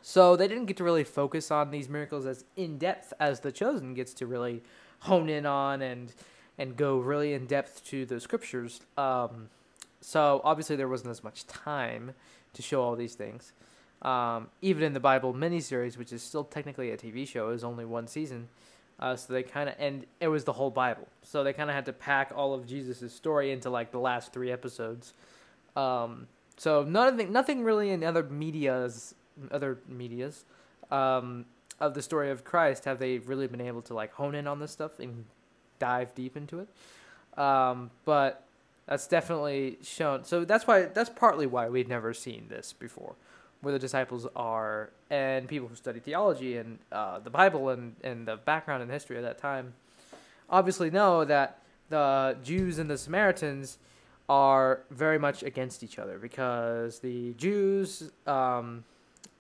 so 0.03 0.37
they 0.37 0.47
didn't 0.47 0.67
get 0.67 0.77
to 0.77 0.85
really 0.85 1.05
focus 1.05 1.51
on 1.51 1.71
these 1.71 1.89
miracles 1.89 2.27
as 2.27 2.45
in 2.55 2.77
depth 2.77 3.15
as 3.19 3.41
The 3.41 3.51
Chosen 3.51 3.95
gets 3.95 4.13
to 4.13 4.27
really 4.27 4.63
hone 4.99 5.31
in 5.31 5.47
on 5.47 5.81
and 5.81 6.13
and 6.59 6.77
go 6.77 6.99
really 6.99 7.33
in 7.33 7.47
depth 7.47 7.83
to 7.87 8.05
the 8.05 8.21
scriptures. 8.21 8.83
Um, 8.99 9.49
so 10.03 10.43
obviously 10.45 10.77
there 10.77 10.87
wasn't 10.87 11.13
as 11.13 11.25
much 11.25 11.47
time 11.47 12.13
to 12.53 12.61
show 12.61 12.83
all 12.83 12.95
these 12.95 13.15
things. 13.15 13.55
Um, 14.03 14.49
even 14.61 14.83
in 14.83 14.93
the 14.93 15.01
Bible 15.01 15.33
miniseries, 15.33 15.97
which 15.97 16.13
is 16.13 16.23
still 16.23 16.45
technically 16.45 16.91
a 16.91 16.99
TV 16.99 17.27
show, 17.27 17.49
is 17.49 17.65
only 17.65 17.87
one 17.87 18.07
season. 18.07 18.51
Uh, 19.01 19.17
so 19.17 19.33
they 19.33 19.43
kind 19.43 19.69
of 19.69 19.75
and 19.79 20.05
it 20.21 20.29
was 20.29 20.45
the 20.45 20.53
whole 20.53 20.71
Bible. 20.71 21.09
So 21.23 21.43
they 21.43 21.53
kind 21.53 21.71
of 21.71 21.75
had 21.75 21.87
to 21.87 21.93
pack 21.93 22.33
all 22.37 22.53
of 22.55 22.67
Jesus' 22.67 23.13
story 23.13 23.51
into 23.51 23.71
like 23.71 23.91
the 23.91 23.99
last 23.99 24.33
three 24.33 24.53
episodes. 24.53 25.15
Um, 25.75 26.29
so 26.57 26.83
nothing, 26.83 27.33
nothing 27.33 27.65
really 27.65 27.91
in 27.91 28.05
other 28.05 28.23
media's, 28.23 29.15
other 29.51 29.79
media's, 29.89 30.45
um, 30.91 31.47
of 31.81 31.95
the 31.95 32.03
story 32.03 32.31
of 32.31 32.45
Christ 32.45 32.85
have 32.85 32.99
they 32.99 33.19
really 33.19 33.47
been 33.47 33.63
able 33.63 33.81
to 33.83 33.95
like 33.95 34.13
hone 34.13 34.35
in 34.35 34.47
on 34.47 34.61
this 34.61 34.71
stuff 34.71 34.99
and 34.99 35.25
dive 35.79 36.15
deep 36.15 36.37
into 36.37 36.61
it. 36.61 37.41
Um, 37.41 37.91
but 38.05 38.45
that's 38.87 39.07
definitely 39.07 39.79
shown. 39.83 40.25
So 40.25 40.45
that's 40.45 40.67
why 40.67 40.83
that's 40.83 41.09
partly 41.09 41.47
why 41.47 41.69
we'd 41.69 41.89
never 41.89 42.13
seen 42.13 42.47
this 42.51 42.75
before, 42.75 43.15
where 43.63 43.73
the 43.73 43.79
disciples 43.79 44.27
are, 44.35 44.91
and 45.11 45.49
people 45.49 45.69
who 45.69 45.75
study 45.75 46.01
theology 46.01 46.57
and 46.57 46.79
uh, 46.93 47.19
the 47.19 47.31
Bible 47.31 47.69
and, 47.69 47.95
and 48.03 48.27
the 48.27 48.37
background 48.37 48.83
and 48.83 48.91
history 48.91 49.17
of 49.17 49.23
that 49.23 49.39
time 49.39 49.75
obviously 50.49 50.91
know 50.91 51.25
that 51.25 51.59
the 51.89 52.37
Jews 52.43 52.79
and 52.79 52.89
the 52.89 52.99
Samaritans 52.99 53.79
are 54.29 54.81
very 54.91 55.19
much 55.19 55.43
against 55.43 55.83
each 55.83 55.99
other 55.99 56.19
because 56.19 57.01
the 57.01 57.35
Jews, 57.35 58.11
um, 58.27 58.85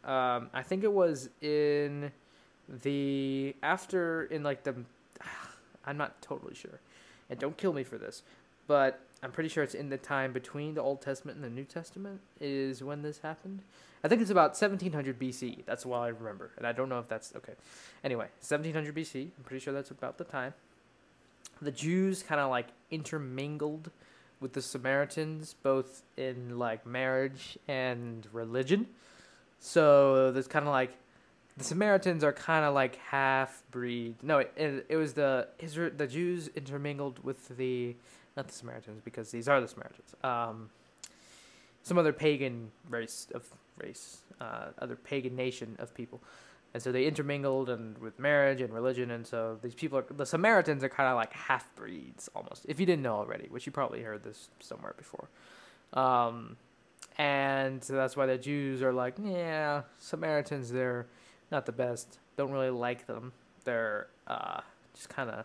um, 0.05 0.51
I 0.53 0.63
think 0.65 0.83
it 0.83 0.93
was 0.93 1.31
in 1.41 2.11
the 2.83 3.55
after 3.63 4.25
in 4.25 4.43
like 4.43 4.65
the, 4.65 4.75
I'm 5.87 5.97
not 5.97 6.21
totally 6.21 6.55
sure, 6.55 6.81
and 7.31 7.39
don't 7.39 7.57
kill 7.57 7.73
me 7.73 7.85
for 7.85 7.99
this, 7.99 8.23
but 8.67 9.01
I'm 9.23 9.31
pretty 9.31 9.49
sure 9.49 9.63
it's 9.63 9.75
in 9.75 9.91
the 9.91 9.99
time 9.99 10.33
between 10.33 10.75
the 10.75 10.83
Old 10.83 11.01
Testament 11.03 11.37
and 11.37 11.45
the 11.45 11.51
New 11.51 11.65
Testament 11.65 12.21
is 12.41 12.83
when 12.83 13.03
this 13.03 13.19
happened. 13.19 13.61
I 14.03 14.09
think 14.09 14.23
it's 14.23 14.31
about 14.31 14.51
1700 14.51 15.19
BC. 15.19 15.65
That's 15.67 15.85
what 15.85 15.99
I 15.99 16.09
remember, 16.09 16.51
and 16.57 16.67
I 16.67 16.73
don't 16.73 16.89
know 16.89 16.99
if 16.99 17.09
that's 17.09 17.35
okay. 17.37 17.53
Anyway, 18.03 18.27
1700 18.41 18.95
BC. 18.95 19.29
I'm 19.37 19.45
pretty 19.45 19.63
sure 19.63 19.75
that's 19.75 19.91
about 19.91 20.19
the 20.19 20.25
time. 20.25 20.55
The 21.61 21.71
Jews 21.71 22.23
kind 22.23 22.41
of 22.41 22.51
like 22.51 22.69
intermingled 22.91 23.91
with 24.41 24.55
the 24.55 24.63
Samaritans, 24.63 25.55
both 25.63 26.03
in 26.17 26.59
like 26.59 26.87
marriage 26.87 27.59
and 27.69 28.27
religion. 28.33 28.87
So 29.59 30.33
there's 30.33 30.49
kind 30.49 30.65
of 30.65 30.73
like 30.73 30.93
the 31.59 31.65
Samaritans 31.65 32.25
are 32.25 32.33
kind 32.33 32.65
of 32.65 32.73
like 32.73 32.97
half 32.97 33.63
breed. 33.71 34.15
No, 34.23 34.39
it, 34.39 34.87
it 34.89 34.97
was 34.97 35.13
the 35.13 35.49
Israel, 35.59 35.91
the 35.95 36.07
Jews 36.07 36.49
intermingled 36.49 37.23
with 37.23 37.57
the 37.57 37.95
not 38.37 38.49
the 38.49 38.55
Samaritans 38.55 39.03
because 39.05 39.31
these 39.31 39.47
are 39.47 39.61
the 39.61 39.69
Samaritans. 39.69 40.15
Um, 40.25 40.71
some 41.83 41.99
other 41.99 42.13
pagan 42.13 42.71
race 42.89 43.27
of 43.35 43.47
race, 43.83 44.23
uh, 44.41 44.67
other 44.79 44.97
pagan 44.97 45.37
nation 45.37 45.77
of 45.79 45.95
people, 45.95 46.23
and 46.73 46.83
so 46.83 46.93
they 46.93 47.05
intermingled 47.05 47.69
and 47.69 47.99
with 47.99 48.19
marriage 48.19 48.61
and 48.61 48.73
religion, 48.73 49.11
and 49.11 49.27
so 49.27 49.59
these 49.63 49.75
people 49.75 49.99
are 49.99 50.05
the 50.11 50.27
Samaritans 50.27 50.85
are 50.85 50.89
kind 50.89 51.09
of 51.09 51.17
like 51.17 51.33
half 51.33 51.75
breeds 51.75 52.29
almost. 52.35 52.67
If 52.69 52.79
you 52.81 52.87
didn't 52.87 53.03
know 53.03 53.17
already, 53.17 53.49
which 53.49 53.67
you 53.67 53.73
probably 53.73 54.03
heard 54.03 54.23
this 54.23 54.49
somewhere 54.61 54.95
before, 54.97 55.29
um, 55.93 56.57
and 57.19 57.83
so 57.83 57.95
that's 57.95 58.17
why 58.17 58.27
the 58.27 58.39
Jews 58.39 58.83
are 58.83 58.93
like, 58.93 59.15
yeah, 59.23 59.83
Samaritans 59.99 60.71
they're 60.71 61.07
not 61.51 61.67
the 61.67 61.73
best. 61.73 62.19
Don't 62.37 62.53
really 62.53 62.71
like 62.71 63.07
them. 63.07 63.33
They're 63.65 64.07
uh, 64.27 64.61
just 64.95 65.09
kind 65.09 65.31
of, 65.31 65.45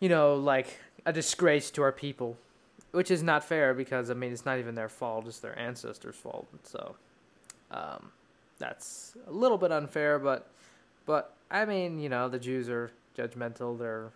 you 0.00 0.08
know, 0.08 0.34
like 0.34 0.78
a 1.06 1.12
disgrace 1.12 1.70
to 1.72 1.82
our 1.82 1.92
people, 1.92 2.36
which 2.92 3.10
is 3.10 3.22
not 3.22 3.44
fair 3.44 3.74
because 3.74 4.10
I 4.10 4.14
mean 4.14 4.32
it's 4.32 4.44
not 4.44 4.58
even 4.58 4.74
their 4.74 4.88
fault; 4.88 5.26
it's 5.26 5.38
their 5.38 5.58
ancestors' 5.58 6.16
fault. 6.16 6.48
So, 6.64 6.96
um, 7.70 8.10
that's 8.58 9.14
a 9.26 9.32
little 9.32 9.58
bit 9.58 9.72
unfair, 9.72 10.18
but 10.18 10.50
but 11.06 11.34
I 11.50 11.64
mean, 11.64 11.98
you 11.98 12.08
know, 12.08 12.28
the 12.28 12.38
Jews 12.38 12.68
are 12.68 12.90
judgmental. 13.16 13.78
They're 13.78 14.10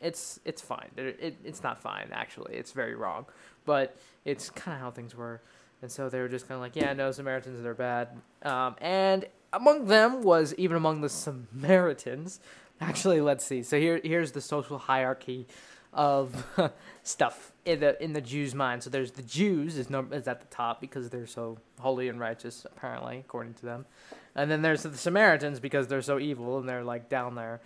it's 0.00 0.38
it's 0.44 0.60
fine. 0.60 0.90
It, 0.96 1.36
it's 1.44 1.62
not 1.62 1.80
fine 1.80 2.08
actually. 2.12 2.54
It's 2.56 2.72
very 2.72 2.94
wrong, 2.94 3.26
but 3.64 3.96
it's 4.24 4.50
kind 4.50 4.74
of 4.74 4.80
how 4.80 4.90
things 4.90 5.14
were. 5.14 5.40
And 5.82 5.90
so 5.90 6.08
they 6.08 6.20
were 6.20 6.28
just 6.28 6.48
kind 6.48 6.56
of 6.56 6.62
like, 6.62 6.76
yeah, 6.76 6.92
no, 6.92 7.10
Samaritans 7.10 7.62
they're 7.62 7.74
bad. 7.74 8.08
Um, 8.42 8.76
and 8.80 9.26
among 9.52 9.86
them 9.86 10.22
was 10.22 10.54
even 10.58 10.76
among 10.76 11.00
the 11.00 11.08
Samaritans. 11.08 12.40
Actually, 12.80 13.20
let's 13.20 13.44
see. 13.44 13.62
So 13.62 13.78
here 13.78 14.00
here's 14.02 14.32
the 14.32 14.40
social 14.40 14.78
hierarchy 14.78 15.46
of 15.94 16.44
stuff 17.02 17.52
in 17.64 17.80
the 17.80 18.02
in 18.02 18.12
the 18.12 18.20
Jews' 18.20 18.54
mind. 18.54 18.82
So 18.82 18.90
there's 18.90 19.12
the 19.12 19.22
Jews 19.22 19.76
is 19.76 19.88
is 19.90 20.28
at 20.28 20.40
the 20.40 20.46
top 20.50 20.80
because 20.80 21.10
they're 21.10 21.26
so 21.26 21.58
holy 21.80 22.08
and 22.08 22.20
righteous, 22.20 22.66
apparently, 22.70 23.18
according 23.18 23.54
to 23.54 23.66
them. 23.66 23.86
And 24.34 24.50
then 24.50 24.62
there's 24.62 24.82
the 24.82 24.96
Samaritans 24.96 25.60
because 25.60 25.86
they're 25.86 26.02
so 26.02 26.18
evil 26.18 26.58
and 26.58 26.68
they're 26.68 26.84
like 26.84 27.08
down 27.08 27.36
there. 27.36 27.60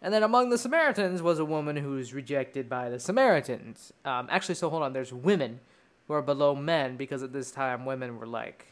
And 0.00 0.12
then 0.12 0.22
among 0.22 0.50
the 0.50 0.58
Samaritans 0.58 1.22
was 1.22 1.38
a 1.38 1.44
woman 1.44 1.76
who's 1.76 2.12
rejected 2.12 2.68
by 2.68 2.90
the 2.90 2.98
Samaritans. 2.98 3.92
Um, 4.04 4.28
actually, 4.30 4.56
so 4.56 4.68
hold 4.68 4.82
on. 4.82 4.92
There's 4.92 5.12
women 5.12 5.60
who 6.06 6.14
are 6.14 6.22
below 6.22 6.54
men 6.54 6.96
because 6.96 7.22
at 7.22 7.32
this 7.32 7.50
time 7.50 7.84
women 7.84 8.18
were 8.18 8.26
like 8.26 8.66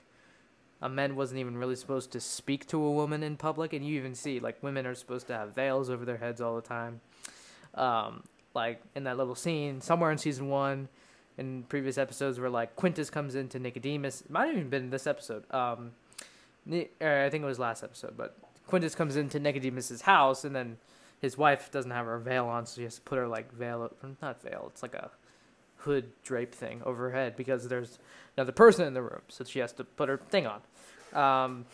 a 0.81 0.88
man 0.88 1.14
wasn't 1.14 1.38
even 1.38 1.57
really 1.57 1.76
supposed 1.76 2.11
to 2.12 2.21
speak 2.21 2.66
to 2.66 2.83
a 2.83 2.90
woman 2.90 3.23
in 3.23 3.37
public 3.37 3.73
and 3.73 3.87
you 3.87 3.97
even 3.97 4.14
see 4.14 4.40
like 4.40 4.62
women 4.62 4.87
are 4.87 4.95
supposed 4.95 5.26
to 5.28 5.33
have 5.33 5.54
veils 5.54 5.88
over 5.88 6.04
their 6.04 6.16
heads 6.16 6.40
all 6.40 6.57
the 6.57 6.62
time 6.62 7.00
um, 7.75 8.23
like 8.54 8.80
in 8.94 9.04
that 9.04 9.16
little 9.16 9.35
scene 9.35 9.80
somewhere 9.80 10.11
in 10.11 10.18
season 10.18 10.49
one 10.49 10.88
in 11.38 11.64
previous 11.64 11.99
episodes 11.99 12.38
where 12.38 12.50
like 12.50 12.76
quintus 12.76 13.11
comes 13.11 13.35
into 13.35 13.59
nicodemus 13.59 14.23
it 14.23 14.30
might 14.30 14.47
have 14.47 14.56
even 14.56 14.68
been 14.68 14.90
this 14.90 15.06
episode 15.06 15.44
um, 15.52 15.92
er, 16.71 17.23
i 17.25 17.30
think 17.30 17.42
it 17.42 17.47
was 17.47 17.59
last 17.59 17.82
episode 17.82 18.16
but 18.16 18.37
quintus 18.66 18.94
comes 18.94 19.16
into 19.16 19.38
nicodemus's 19.38 20.02
house 20.02 20.44
and 20.44 20.54
then 20.54 20.76
his 21.21 21.38
wife 21.38 21.71
doesn't 21.71 21.90
have 21.92 22.06
her 22.06 22.18
veil 22.18 22.47
on 22.47 22.66
so 22.66 22.76
she 22.76 22.85
has 22.85 22.97
to 22.97 23.00
put 23.02 23.18
her 23.18 23.26
like 23.26 23.52
veil 23.52 23.90
not 24.21 24.42
veil 24.42 24.66
it's 24.71 24.82
like 24.82 24.94
a 24.94 25.11
hood 25.85 26.11
drape 26.23 26.54
thing 26.54 26.80
over 26.85 27.11
her 27.11 27.16
head 27.16 27.37
because 27.37 27.68
there's 27.68 27.99
another 28.37 28.52
person 28.52 28.87
in 28.87 28.94
the 28.94 29.02
room, 29.02 29.23
so 29.28 29.44
she 29.44 29.59
has 29.59 29.73
to 29.73 29.85
put 29.85 30.09
her 30.09 30.18
thing 30.30 30.47
on. 30.47 30.61
Um, 31.12 31.66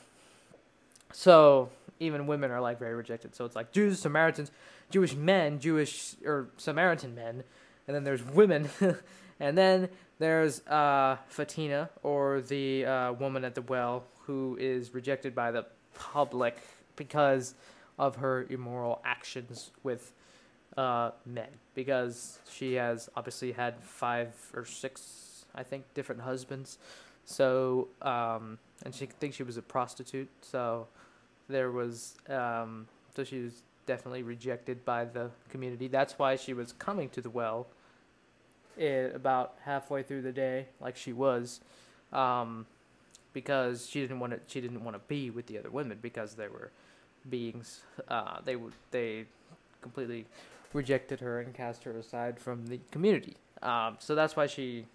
so 1.12 1.70
even 2.00 2.26
women 2.26 2.50
are 2.50 2.60
like 2.60 2.78
very 2.78 2.94
rejected. 2.94 3.34
So 3.34 3.44
it's 3.44 3.56
like 3.56 3.72
Jews, 3.72 3.98
Samaritans, 3.98 4.50
Jewish 4.90 5.14
men, 5.14 5.58
Jewish 5.58 6.14
or 6.24 6.48
Samaritan 6.56 7.14
men, 7.14 7.44
and 7.86 7.94
then 7.96 8.04
there's 8.04 8.24
women, 8.24 8.68
and 9.40 9.56
then 9.56 9.88
there's 10.18 10.66
uh, 10.66 11.16
Photina 11.30 11.88
or 12.02 12.40
the 12.40 12.84
uh, 12.84 13.12
woman 13.12 13.44
at 13.44 13.54
the 13.54 13.62
well 13.62 14.04
who 14.26 14.56
is 14.60 14.92
rejected 14.92 15.34
by 15.34 15.50
the 15.50 15.64
public 15.94 16.58
because 16.96 17.54
of 17.98 18.16
her 18.16 18.46
immoral 18.50 19.00
actions 19.04 19.70
with 19.82 20.12
uh, 20.76 21.10
men 21.26 21.48
because 21.74 22.38
she 22.50 22.74
has 22.74 23.08
obviously 23.16 23.52
had 23.52 23.82
five 23.82 24.34
or 24.54 24.64
six, 24.64 25.44
I 25.54 25.62
think, 25.62 25.84
different 25.94 26.20
husbands. 26.20 26.78
So, 27.24 27.88
um, 28.00 28.58
and 28.84 28.94
she 28.94 29.06
thinks 29.06 29.36
she 29.36 29.42
was 29.42 29.56
a 29.56 29.62
prostitute. 29.62 30.28
So, 30.40 30.86
there 31.48 31.70
was, 31.70 32.16
um, 32.28 32.86
so 33.14 33.24
she 33.24 33.40
was 33.40 33.62
definitely 33.86 34.22
rejected 34.22 34.84
by 34.84 35.04
the 35.04 35.30
community. 35.48 35.88
That's 35.88 36.18
why 36.18 36.36
she 36.36 36.52
was 36.52 36.72
coming 36.72 37.08
to 37.10 37.20
the 37.20 37.30
well 37.30 37.66
it, 38.76 39.14
about 39.14 39.54
halfway 39.64 40.02
through 40.02 40.22
the 40.22 40.32
day, 40.32 40.66
like 40.80 40.96
she 40.96 41.12
was, 41.12 41.60
um, 42.12 42.66
because 43.32 43.88
she 43.88 44.00
didn't 44.00 44.20
want 44.20 44.32
to. 44.32 44.40
She 44.46 44.60
didn't 44.60 44.82
want 44.84 44.96
to 44.96 45.02
be 45.08 45.30
with 45.30 45.46
the 45.46 45.58
other 45.58 45.70
women 45.70 45.98
because 46.00 46.34
they 46.34 46.48
were 46.48 46.70
beings. 47.28 47.80
Uh, 48.08 48.38
they 48.44 48.56
would 48.56 48.72
they 48.90 49.26
completely 49.80 50.26
rejected 50.72 51.20
her 51.20 51.40
and 51.40 51.54
cast 51.54 51.84
her 51.84 51.92
aside 51.92 52.38
from 52.38 52.66
the 52.66 52.80
community. 52.90 53.36
Um, 53.62 53.96
so 53.98 54.14
that's 54.14 54.36
why 54.36 54.46
she 54.46 54.86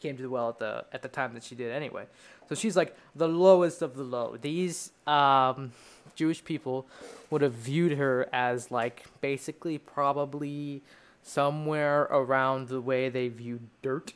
came 0.00 0.16
to 0.16 0.22
the 0.22 0.30
well 0.30 0.48
at 0.48 0.58
the 0.58 0.84
at 0.92 1.02
the 1.02 1.08
time 1.08 1.34
that 1.34 1.42
she 1.42 1.54
did 1.54 1.72
anyway. 1.72 2.04
So 2.48 2.54
she's 2.54 2.76
like 2.76 2.96
the 3.14 3.28
lowest 3.28 3.82
of 3.82 3.96
the 3.96 4.04
low. 4.04 4.36
These 4.40 4.92
um, 5.06 5.72
Jewish 6.14 6.44
people 6.44 6.86
would 7.30 7.42
have 7.42 7.54
viewed 7.54 7.98
her 7.98 8.28
as 8.32 8.70
like 8.70 9.04
basically 9.20 9.78
probably 9.78 10.82
somewhere 11.22 12.02
around 12.02 12.68
the 12.68 12.80
way 12.80 13.08
they 13.08 13.28
viewed 13.28 13.66
dirt, 13.82 14.12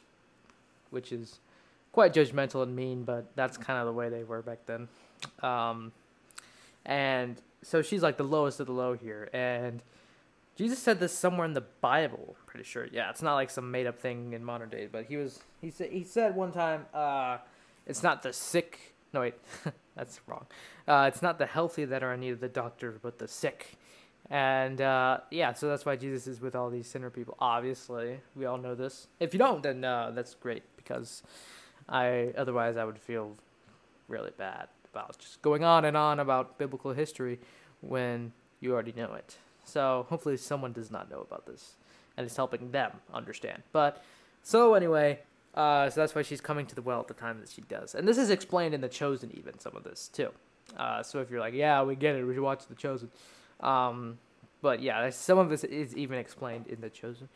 which 0.90 1.10
is 1.10 1.40
quite 1.92 2.14
judgmental 2.14 2.62
and 2.62 2.74
mean, 2.76 3.02
but 3.02 3.34
that's 3.34 3.56
kind 3.56 3.78
of 3.80 3.86
the 3.86 3.92
way 3.92 4.08
they 4.08 4.22
were 4.22 4.42
back 4.42 4.58
then. 4.66 4.88
Um, 5.42 5.92
and 6.86 7.40
so 7.62 7.82
she's 7.82 8.02
like 8.02 8.16
the 8.16 8.24
lowest 8.24 8.60
of 8.60 8.66
the 8.66 8.72
low 8.72 8.94
here, 8.94 9.28
and 9.32 9.82
Jesus 10.60 10.78
said 10.78 11.00
this 11.00 11.16
somewhere 11.16 11.46
in 11.46 11.54
the 11.54 11.62
Bible. 11.62 12.36
I'm 12.38 12.44
pretty 12.44 12.64
sure. 12.64 12.86
Yeah, 12.92 13.08
it's 13.08 13.22
not 13.22 13.34
like 13.34 13.48
some 13.48 13.70
made 13.70 13.86
up 13.86 13.98
thing 13.98 14.34
in 14.34 14.44
modern 14.44 14.68
day. 14.68 14.90
But 14.92 15.06
he 15.06 15.16
was 15.16 15.40
he 15.62 15.70
said 15.70 15.88
he 15.90 16.04
said 16.04 16.36
one 16.36 16.52
time, 16.52 16.84
uh, 16.92 17.38
it's 17.86 18.02
not 18.02 18.22
the 18.22 18.34
sick. 18.34 18.94
No 19.14 19.20
wait, 19.20 19.36
that's 19.96 20.20
wrong. 20.26 20.44
Uh, 20.86 21.06
it's 21.10 21.22
not 21.22 21.38
the 21.38 21.46
healthy 21.46 21.86
that 21.86 22.02
are 22.02 22.12
in 22.12 22.20
need 22.20 22.32
of 22.32 22.40
the 22.40 22.48
doctor, 22.50 22.98
but 23.00 23.18
the 23.18 23.26
sick. 23.26 23.78
And 24.28 24.82
uh, 24.82 25.20
yeah, 25.30 25.54
so 25.54 25.66
that's 25.66 25.86
why 25.86 25.96
Jesus 25.96 26.26
is 26.26 26.42
with 26.42 26.54
all 26.54 26.68
these 26.68 26.86
sinner 26.86 27.08
people. 27.08 27.38
Obviously, 27.38 28.20
we 28.36 28.44
all 28.44 28.58
know 28.58 28.74
this. 28.74 29.06
If 29.18 29.32
you 29.32 29.38
don't, 29.38 29.62
then 29.62 29.82
uh, 29.82 30.10
that's 30.14 30.34
great 30.34 30.64
because 30.76 31.22
I 31.88 32.34
otherwise 32.36 32.76
I 32.76 32.84
would 32.84 32.98
feel 32.98 33.34
really 34.08 34.32
bad 34.36 34.68
about 34.92 35.18
just 35.20 35.40
going 35.40 35.64
on 35.64 35.86
and 35.86 35.96
on 35.96 36.20
about 36.20 36.58
biblical 36.58 36.92
history 36.92 37.40
when 37.80 38.34
you 38.60 38.74
already 38.74 38.92
know 38.94 39.14
it. 39.14 39.38
So 39.64 40.06
hopefully 40.08 40.36
someone 40.36 40.72
does 40.72 40.90
not 40.90 41.10
know 41.10 41.20
about 41.20 41.46
this 41.46 41.74
and 42.16 42.26
it's 42.26 42.36
helping 42.36 42.70
them 42.70 42.92
understand. 43.12 43.62
But 43.72 44.02
so 44.42 44.74
anyway, 44.74 45.20
uh, 45.54 45.90
so 45.90 46.00
that's 46.00 46.14
why 46.14 46.22
she's 46.22 46.40
coming 46.40 46.66
to 46.66 46.74
the 46.74 46.82
well 46.82 47.00
at 47.00 47.08
the 47.08 47.14
time 47.14 47.40
that 47.40 47.48
she 47.48 47.62
does. 47.62 47.94
And 47.94 48.06
this 48.06 48.18
is 48.18 48.30
explained 48.30 48.74
in 48.74 48.80
The 48.80 48.88
Chosen, 48.88 49.30
even 49.36 49.58
some 49.58 49.76
of 49.76 49.84
this 49.84 50.08
too. 50.08 50.30
Uh, 50.76 51.02
so 51.02 51.20
if 51.20 51.30
you're 51.30 51.40
like, 51.40 51.54
yeah, 51.54 51.82
we 51.82 51.96
get 51.96 52.14
it, 52.14 52.24
we 52.24 52.34
should 52.34 52.42
watch 52.42 52.66
The 52.66 52.74
Chosen. 52.74 53.10
Um, 53.60 54.18
but 54.62 54.82
yeah, 54.82 55.10
some 55.10 55.38
of 55.38 55.48
this 55.48 55.64
is 55.64 55.96
even 55.96 56.18
explained 56.18 56.66
in 56.66 56.80
The 56.80 56.90
Chosen. 56.90 57.28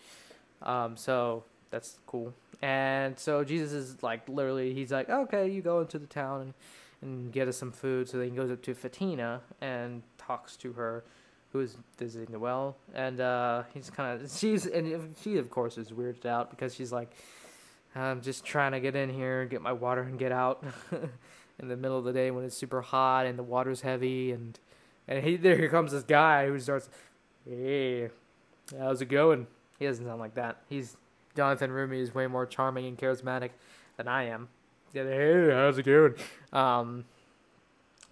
Um, 0.62 0.97
so 0.97 1.45
that's 1.71 1.99
cool. 2.07 2.33
And 2.62 3.19
so 3.19 3.45
Jesus 3.45 3.73
is 3.73 4.02
like 4.02 4.28
literally, 4.28 4.75
he's 4.75 4.93
like, 4.93 5.11
okay, 5.11 5.49
you 5.49 5.61
go 5.61 5.81
into 5.81 5.99
the 5.99 6.07
town 6.07 6.40
and, 6.40 6.54
and 7.02 7.33
get 7.33 7.49
us 7.49 7.57
some 7.57 7.73
food. 7.73 8.09
So 8.09 8.19
then 8.19 8.31
he 8.31 8.37
goes 8.37 8.50
up 8.50 8.62
to 8.62 8.75
Photina 8.75 9.40
and 9.61 10.02
talks 10.19 10.57
to 10.59 10.73
her, 10.75 11.04
who 11.55 11.61
is 11.61 11.77
visiting 11.97 12.33
the 12.33 12.39
well. 12.39 12.77
And 12.95 13.21
uh, 13.21 13.63
he's 13.73 13.89
kind 13.89 14.21
of, 14.21 14.31
she's, 14.39 14.67
and 14.67 15.15
she 15.23 15.39
of 15.39 15.49
course 15.51 15.79
is 15.79 15.91
weirded 15.93 16.27
out 16.27 16.51
because 16.51 16.75
she's 16.75 16.93
like, 16.93 17.11
I'm 17.95 18.21
just 18.21 18.45
trying 18.45 18.73
to 18.73 18.81
get 18.81 18.97
in 18.97 19.09
here, 19.09 19.47
get 19.47 19.63
my 19.63 19.73
water 19.73 20.03
and 20.03 20.19
get 20.19 20.33
out 20.33 20.65
in 21.61 21.69
the 21.69 21.77
middle 21.77 21.97
of 21.97 22.05
the 22.05 22.13
day 22.13 22.33
when 22.33 22.45
it's 22.45 22.57
super 22.57 22.83
hot 22.83 23.25
and 23.25 23.39
the 23.39 23.45
water's 23.45 23.83
heavy. 23.83 24.33
And, 24.33 24.59
and 25.07 25.25
he, 25.25 25.37
there 25.37 25.57
here 25.57 25.69
comes 25.71 25.93
this 25.93 26.03
guy 26.03 26.49
who 26.49 26.59
starts, 26.59 26.91
hey, 27.49 28.11
how's 28.77 29.01
it 29.01 29.07
going? 29.07 29.47
He 29.79 29.87
doesn't 29.87 30.05
sound 30.05 30.19
like 30.19 30.35
that. 30.35 30.59
He's 30.69 30.97
Jonathan 31.37 31.71
Roumie 31.71 32.01
is 32.01 32.13
way 32.13 32.27
more 32.27 32.47
charming 32.47 32.87
and 32.87 32.99
charismatic 32.99 33.51
than 33.97 34.09
I 34.09 34.25
am. 34.25 34.49
Hey, 34.93 35.51
how's 35.53 35.79
it 35.79 35.85
going? 35.85 36.15
Um, 36.53 37.05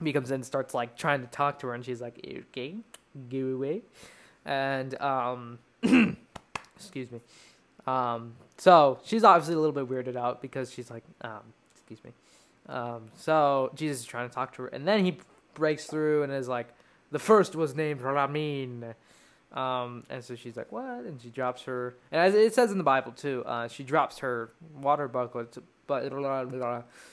he 0.03 0.13
comes 0.13 0.31
in 0.31 0.37
and 0.37 0.47
starts 0.47 0.75
like 0.75 0.97
trying 0.97 1.21
to 1.23 1.29
talk 1.29 1.61
to 1.61 1.69
her, 1.69 1.75
and 1.75 1.85
she's 1.85 2.01
like, 2.01 2.19
"Okay, 2.51 2.75
go 3.31 3.47
away," 3.55 3.83
and 4.45 5.01
um, 5.01 5.59
excuse 6.77 7.11
me. 7.11 7.21
Um, 7.87 8.35
so 8.57 9.01
she's 9.05 9.25
obviously 9.25 9.55
a 9.55 9.59
little 9.59 9.73
bit 9.73 9.89
weirded 9.89 10.17
out 10.17 10.41
because 10.41 10.73
she's 10.73 10.91
like, 10.91 11.03
um, 11.23 11.41
excuse 11.75 12.03
me. 12.05 12.13
Um, 12.69 13.09
so 13.17 13.73
Jesus 13.75 14.01
is 14.01 14.07
trying 14.07 14.29
to 14.29 14.35
talk 14.35 14.55
to 14.55 14.63
her, 14.63 14.69
and 14.69 14.87
then 14.87 15.05
he 15.05 15.19
breaks 15.55 15.87
through 15.87 16.23
and 16.23 16.33
is 16.33 16.49
like, 16.49 16.69
"The 17.11 17.19
first 17.19 17.57
was 17.57 17.75
named 17.75 18.01
Ramin." 18.01 18.95
Um, 19.53 20.05
and 20.09 20.23
so 20.25 20.37
she's 20.37 20.57
like, 20.57 20.71
"What?" 20.71 21.05
And 21.05 21.21
she 21.21 21.29
drops 21.29 21.63
her, 21.65 21.97
and 22.13 22.21
as 22.21 22.35
it 22.35 22.55
says 22.55 22.71
in 22.71 22.79
the 22.79 22.85
Bible 22.85 23.13
too, 23.13 23.43
uh, 23.47 23.67
she 23.69 23.83
drops 23.83 24.19
her 24.19 24.53
water 24.81 25.09
bucket, 25.09 25.59
but 25.87 26.13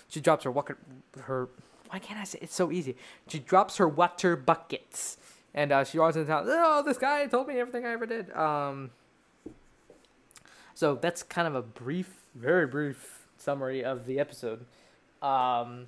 she 0.07 0.21
drops 0.21 0.43
her 0.43 0.51
water, 0.51 0.77
her. 1.21 1.49
Why 1.89 1.97
can't 1.97 2.19
I 2.19 2.23
say 2.23 2.37
it's 2.43 2.53
so 2.53 2.71
easy? 2.71 2.95
She 3.27 3.39
drops 3.39 3.77
her 3.77 3.87
water 3.87 4.35
buckets, 4.35 5.17
and 5.59 5.73
uh, 5.73 5.83
she 5.83 5.97
runs 5.97 6.15
into 6.15 6.31
town. 6.31 6.45
Oh, 6.47 6.83
this 6.85 6.97
guy 6.97 7.25
told 7.27 7.49
me 7.49 7.59
everything 7.59 7.85
I 7.85 7.91
ever 7.91 8.05
did. 8.05 8.31
Um, 8.31 8.91
so 10.73 10.95
that's 10.95 11.21
kind 11.21 11.49
of 11.49 11.55
a 11.55 11.61
brief, 11.61 12.13
very 12.33 12.65
brief 12.65 13.27
summary 13.37 13.83
of 13.83 14.05
the 14.05 14.21
episode. 14.21 14.65
Um, 15.21 15.87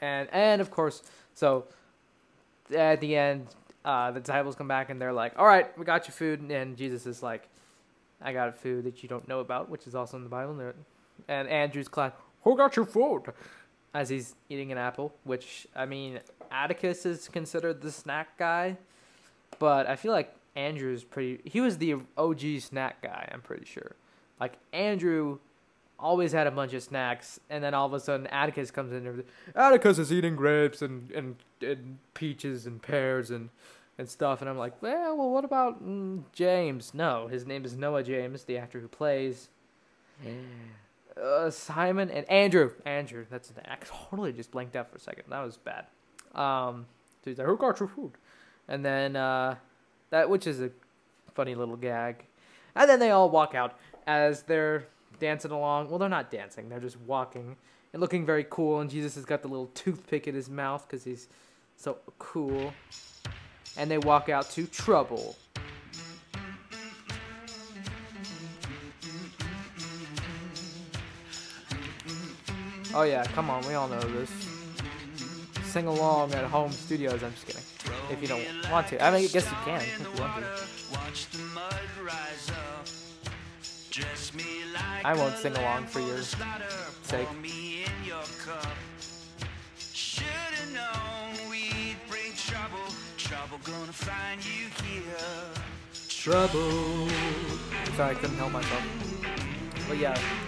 and 0.00 0.26
and 0.32 0.62
of 0.62 0.70
course, 0.70 1.02
so 1.34 1.66
at 2.74 3.02
the 3.02 3.14
end, 3.14 3.48
uh, 3.84 4.10
the 4.10 4.20
disciples 4.20 4.56
come 4.56 4.68
back 4.68 4.88
and 4.88 4.98
they're 4.98 5.12
like, 5.12 5.38
"All 5.38 5.46
right, 5.46 5.76
we 5.78 5.84
got 5.84 6.08
your 6.08 6.14
food," 6.14 6.40
and 6.40 6.74
Jesus 6.74 7.04
is 7.04 7.22
like, 7.22 7.46
"I 8.22 8.32
got 8.32 8.56
food 8.56 8.84
that 8.84 9.02
you 9.02 9.08
don't 9.10 9.28
know 9.28 9.40
about," 9.40 9.68
which 9.68 9.86
is 9.86 9.94
also 9.94 10.16
in 10.16 10.22
the 10.22 10.30
Bible. 10.30 10.72
And 11.28 11.46
Andrew's 11.46 11.88
class, 11.88 12.12
"Who 12.44 12.56
got 12.56 12.74
your 12.74 12.86
food?" 12.86 13.34
As 13.92 14.08
he's 14.08 14.34
eating 14.48 14.72
an 14.72 14.78
apple, 14.78 15.12
which 15.24 15.66
I 15.76 15.84
mean, 15.84 16.20
Atticus 16.50 17.06
is 17.06 17.28
considered 17.28 17.80
the 17.80 17.90
snack 17.90 18.38
guy, 18.38 18.76
but 19.58 19.88
I 19.88 19.96
feel 19.96 20.12
like 20.12 20.34
Andrew's 20.56 21.04
pretty. 21.04 21.40
He 21.44 21.60
was 21.60 21.78
the 21.78 21.96
OG 22.16 22.60
snack 22.60 23.02
guy. 23.02 23.28
I'm 23.32 23.40
pretty 23.40 23.64
sure. 23.64 23.96
Like 24.40 24.54
Andrew 24.72 25.38
always 25.98 26.32
had 26.32 26.46
a 26.46 26.50
bunch 26.50 26.74
of 26.74 26.82
snacks, 26.82 27.40
and 27.50 27.62
then 27.62 27.74
all 27.74 27.86
of 27.86 27.92
a 27.92 28.00
sudden 28.00 28.26
Atticus 28.28 28.70
comes 28.70 28.92
in. 28.92 29.06
And 29.06 29.24
Atticus 29.54 29.98
is 29.98 30.12
eating 30.12 30.36
grapes 30.36 30.82
and, 30.82 31.10
and, 31.10 31.36
and 31.60 31.98
peaches 32.14 32.66
and 32.66 32.80
pears 32.80 33.30
and 33.30 33.50
and 33.98 34.08
stuff. 34.08 34.40
And 34.40 34.48
I'm 34.48 34.56
like, 34.56 34.80
well, 34.80 35.16
well, 35.16 35.30
what 35.30 35.44
about 35.44 35.84
mm, 35.84 36.22
James? 36.32 36.94
No, 36.94 37.26
his 37.26 37.46
name 37.46 37.64
is 37.64 37.76
Noah 37.76 38.04
James, 38.04 38.44
the 38.44 38.56
actor 38.56 38.78
who 38.80 38.88
plays 38.88 39.48
uh, 41.20 41.50
Simon 41.50 42.10
and 42.10 42.28
Andrew. 42.30 42.72
Andrew, 42.84 43.26
that's 43.28 43.52
I 43.66 43.76
totally 43.84 44.32
just 44.32 44.50
blanked 44.50 44.76
out 44.76 44.90
for 44.90 44.96
a 44.96 45.00
second. 45.00 45.24
That 45.28 45.42
was 45.42 45.56
bad. 45.56 45.86
Um, 46.38 46.86
so 47.24 47.30
he's 47.30 47.38
like, 47.38 47.46
who 47.46 47.56
got 47.56 47.80
your 47.80 47.88
food? 47.88 48.12
And 48.68 48.84
then 48.84 49.16
uh, 49.16 49.56
that, 50.10 50.28
which 50.30 50.46
is 50.46 50.60
a 50.60 50.70
funny 51.34 51.54
little 51.54 51.76
gag. 51.76 52.24
And 52.74 52.88
then 52.88 53.00
they 53.00 53.10
all 53.10 53.28
walk 53.28 53.54
out 53.54 53.78
as 54.06 54.42
they're 54.42 54.86
dancing 55.18 55.50
along. 55.50 55.90
Well, 55.90 55.98
they're 55.98 56.08
not 56.08 56.30
dancing; 56.30 56.68
they're 56.68 56.80
just 56.80 56.98
walking 57.00 57.56
and 57.92 58.00
looking 58.00 58.24
very 58.24 58.46
cool. 58.48 58.80
And 58.80 58.88
Jesus 58.88 59.14
has 59.16 59.24
got 59.24 59.42
the 59.42 59.48
little 59.48 59.70
toothpick 59.74 60.28
in 60.28 60.34
his 60.34 60.48
mouth 60.48 60.86
because 60.86 61.04
he's 61.04 61.28
so 61.76 61.98
cool 62.18 62.72
and 63.76 63.90
they 63.90 63.98
walk 63.98 64.28
out 64.28 64.50
to 64.50 64.66
trouble. 64.66 65.36
Oh 72.94 73.02
yeah, 73.02 73.22
come 73.24 73.50
on, 73.50 73.66
we 73.66 73.74
all 73.74 73.86
know 73.86 74.00
this. 74.00 74.30
Sing 75.68 75.86
along 75.86 76.32
at 76.32 76.44
home 76.44 76.72
studios. 76.72 77.22
I'm 77.22 77.32
just 77.32 77.46
kidding. 77.46 77.62
If 78.10 78.22
you 78.22 78.28
don't 78.28 78.44
want 78.70 78.88
to, 78.88 79.04
I 79.04 79.10
mean, 79.10 79.24
I 79.24 79.28
guess 79.28 79.44
you 79.44 79.56
can 79.64 79.80
if 79.80 80.00
you 80.00 80.22
want 80.22 80.42
to. 80.42 80.48
I 85.04 85.14
won't 85.14 85.36
sing 85.36 85.56
along 85.56 85.86
for 85.86 86.00
your 86.00 86.22
sake. 86.22 87.28
trouble 93.28 93.58
gonna 93.62 93.92
find 93.92 94.40
you 94.44 94.68
here. 94.84 95.04
Trouble. 96.08 97.08
Sorry, 97.94 98.10
I 98.10 98.14
couldn't 98.14 98.36
help 98.36 98.52
myself. 98.52 98.82
But 99.86 99.98
yeah. 99.98 100.47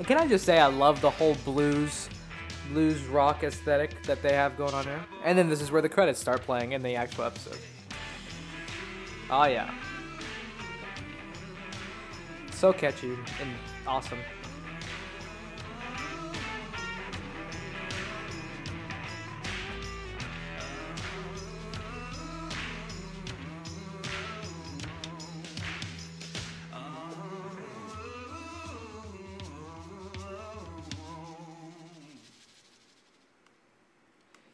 And 0.00 0.06
can 0.06 0.16
I 0.16 0.26
just 0.26 0.46
say 0.46 0.58
I 0.58 0.66
love 0.66 1.02
the 1.02 1.10
whole 1.10 1.34
blues 1.44 2.08
blues 2.72 3.04
rock 3.04 3.44
aesthetic 3.44 4.02
that 4.04 4.22
they 4.22 4.32
have 4.32 4.56
going 4.56 4.72
on 4.72 4.84
here. 4.84 5.04
And 5.24 5.36
then 5.36 5.50
this 5.50 5.60
is 5.60 5.70
where 5.70 5.82
the 5.82 5.90
credits 5.90 6.18
start 6.18 6.40
playing 6.40 6.72
in 6.72 6.82
the 6.82 6.96
actual 6.96 7.24
episode. 7.24 7.58
Oh 9.28 9.44
yeah. 9.44 9.74
So 12.52 12.72
catchy 12.72 13.10
and 13.10 13.50
awesome. 13.86 14.18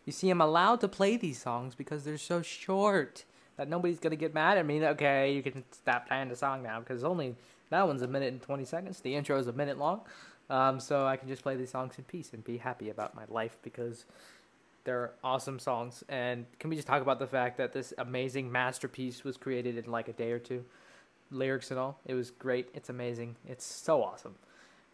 You 0.06 0.12
see, 0.12 0.30
I'm 0.30 0.40
allowed 0.40 0.80
to 0.80 0.88
play 0.88 1.16
these 1.16 1.42
songs 1.42 1.74
because 1.74 2.04
they're 2.04 2.16
so 2.16 2.40
short 2.40 3.24
that 3.56 3.68
nobody's 3.68 3.98
gonna 3.98 4.16
get 4.16 4.32
mad 4.32 4.56
at 4.56 4.64
me. 4.64 4.82
Okay, 4.84 5.34
you 5.34 5.42
can 5.42 5.64
stop 5.72 6.06
playing 6.06 6.28
the 6.28 6.36
song 6.36 6.62
now 6.62 6.78
because 6.78 7.02
only 7.02 7.34
that 7.70 7.86
one's 7.86 8.02
a 8.02 8.06
minute 8.06 8.32
and 8.32 8.40
20 8.40 8.64
seconds. 8.64 9.00
The 9.00 9.16
intro 9.16 9.36
is 9.38 9.48
a 9.48 9.52
minute 9.52 9.78
long, 9.78 10.02
um, 10.48 10.78
so 10.78 11.06
I 11.06 11.16
can 11.16 11.28
just 11.28 11.42
play 11.42 11.56
these 11.56 11.70
songs 11.70 11.94
in 11.98 12.04
peace 12.04 12.30
and 12.32 12.44
be 12.44 12.58
happy 12.58 12.88
about 12.88 13.16
my 13.16 13.24
life 13.28 13.58
because 13.62 14.04
they're 14.84 15.10
awesome 15.24 15.58
songs. 15.58 16.04
And 16.08 16.46
can 16.60 16.70
we 16.70 16.76
just 16.76 16.86
talk 16.86 17.02
about 17.02 17.18
the 17.18 17.26
fact 17.26 17.56
that 17.58 17.72
this 17.72 17.92
amazing 17.98 18.52
masterpiece 18.52 19.24
was 19.24 19.36
created 19.36 19.76
in 19.76 19.90
like 19.90 20.06
a 20.06 20.12
day 20.12 20.30
or 20.30 20.38
two, 20.38 20.64
lyrics 21.32 21.72
and 21.72 21.80
all? 21.80 21.98
It 22.06 22.14
was 22.14 22.30
great. 22.30 22.68
It's 22.74 22.90
amazing. 22.90 23.34
It's 23.48 23.64
so 23.64 24.04
awesome. 24.04 24.36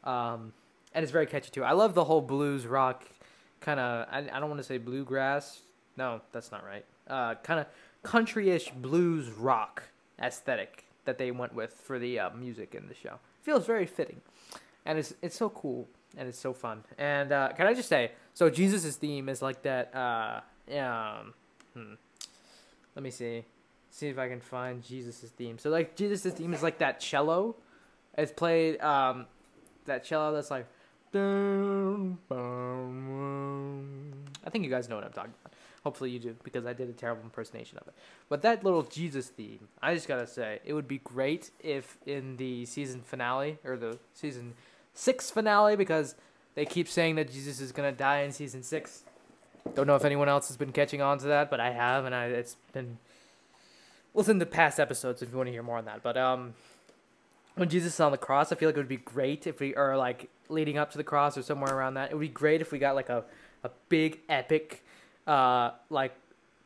Um, 0.04 0.54
and 0.94 1.02
it's 1.02 1.12
very 1.12 1.26
catchy 1.26 1.50
too. 1.50 1.64
I 1.64 1.72
love 1.72 1.92
the 1.92 2.04
whole 2.04 2.22
blues 2.22 2.66
rock 2.66 3.04
kind 3.62 3.80
of 3.80 4.06
I, 4.10 4.18
I 4.18 4.40
don't 4.40 4.48
want 4.48 4.58
to 4.58 4.66
say 4.66 4.78
bluegrass. 4.78 5.60
No, 5.96 6.20
that's 6.32 6.52
not 6.52 6.64
right. 6.64 6.84
Uh, 7.08 7.34
kind 7.36 7.60
of 7.60 7.66
country-ish 8.02 8.70
blues 8.70 9.30
rock 9.30 9.84
aesthetic 10.20 10.84
that 11.04 11.18
they 11.18 11.30
went 11.30 11.54
with 11.54 11.72
for 11.72 11.98
the 11.98 12.18
uh, 12.18 12.30
music 12.30 12.74
in 12.74 12.88
the 12.88 12.94
show. 12.94 13.18
Feels 13.42 13.66
very 13.66 13.86
fitting, 13.86 14.20
and 14.84 14.98
it's 14.98 15.14
it's 15.22 15.36
so 15.36 15.48
cool 15.48 15.88
and 16.16 16.28
it's 16.28 16.38
so 16.38 16.52
fun. 16.52 16.84
And 16.98 17.32
uh, 17.32 17.50
can 17.56 17.66
I 17.66 17.74
just 17.74 17.88
say, 17.88 18.12
so 18.34 18.50
Jesus's 18.50 18.96
theme 18.96 19.28
is 19.28 19.42
like 19.42 19.62
that. 19.62 19.94
Uh, 19.94 20.40
um, 20.78 21.34
hmm. 21.74 21.94
Let 22.94 23.02
me 23.02 23.10
see, 23.10 23.44
see 23.90 24.08
if 24.08 24.18
I 24.18 24.28
can 24.28 24.40
find 24.40 24.82
Jesus's 24.82 25.30
theme. 25.30 25.58
So 25.58 25.70
like 25.70 25.96
Jesus's 25.96 26.34
theme 26.34 26.52
is 26.52 26.62
like 26.62 26.78
that 26.78 27.00
cello. 27.00 27.56
It's 28.16 28.32
played 28.32 28.80
um, 28.80 29.26
that 29.86 30.04
cello 30.04 30.34
that's 30.34 30.50
like 30.50 30.66
I 31.14 32.16
think 34.50 34.64
you 34.64 34.70
guys 34.70 34.88
know 34.88 34.96
what 34.96 35.04
I'm 35.04 35.12
talking 35.12 35.34
about. 35.44 35.52
Hopefully 35.84 36.10
you 36.10 36.18
do, 36.18 36.36
because 36.44 36.64
I 36.64 36.72
did 36.72 36.88
a 36.88 36.92
terrible 36.92 37.22
impersonation 37.24 37.78
of 37.78 37.88
it. 37.88 37.94
But 38.28 38.42
that 38.42 38.62
little 38.64 38.82
Jesus 38.82 39.28
theme, 39.28 39.68
I 39.82 39.94
just 39.94 40.06
gotta 40.06 40.26
say, 40.26 40.60
it 40.64 40.74
would 40.74 40.86
be 40.86 40.98
great 40.98 41.50
if 41.60 41.98
in 42.06 42.36
the 42.36 42.64
season 42.66 43.02
finale, 43.02 43.58
or 43.64 43.76
the 43.76 43.98
season 44.14 44.54
six 44.94 45.30
finale, 45.30 45.76
because 45.76 46.14
they 46.54 46.64
keep 46.64 46.88
saying 46.88 47.16
that 47.16 47.32
Jesus 47.32 47.60
is 47.60 47.72
gonna 47.72 47.92
die 47.92 48.20
in 48.20 48.32
season 48.32 48.62
six. 48.62 49.02
Don't 49.74 49.86
know 49.86 49.96
if 49.96 50.04
anyone 50.04 50.28
else 50.28 50.48
has 50.48 50.56
been 50.56 50.72
catching 50.72 51.02
on 51.02 51.18
to 51.18 51.26
that, 51.26 51.50
but 51.50 51.58
I 51.60 51.72
have, 51.72 52.04
and 52.04 52.14
I 52.14 52.26
it's 52.26 52.56
been 52.72 52.98
listen 54.14 54.38
to 54.38 54.46
past 54.46 54.78
episodes 54.78 55.22
if 55.22 55.30
you 55.30 55.36
want 55.36 55.48
to 55.48 55.52
hear 55.52 55.62
more 55.62 55.78
on 55.78 55.84
that. 55.86 56.02
But 56.02 56.16
um, 56.16 56.54
when 57.54 57.68
Jesus 57.68 57.94
is 57.94 58.00
on 58.00 58.12
the 58.12 58.18
cross, 58.18 58.52
I 58.52 58.56
feel 58.56 58.68
like 58.68 58.76
it 58.76 58.80
would 58.80 58.88
be 58.88 58.96
great 58.96 59.46
if 59.46 59.60
we 59.60 59.74
are 59.74 59.96
like 59.96 60.28
leading 60.52 60.78
up 60.78 60.90
to 60.92 60.98
the 60.98 61.04
cross 61.04 61.36
or 61.36 61.42
somewhere 61.42 61.74
around 61.74 61.94
that. 61.94 62.10
It 62.10 62.14
would 62.14 62.20
be 62.20 62.28
great 62.28 62.60
if 62.60 62.72
we 62.72 62.78
got 62.78 62.94
like 62.94 63.08
a 63.08 63.24
a 63.64 63.70
big 63.88 64.20
epic, 64.28 64.84
uh, 65.26 65.70
like 65.88 66.14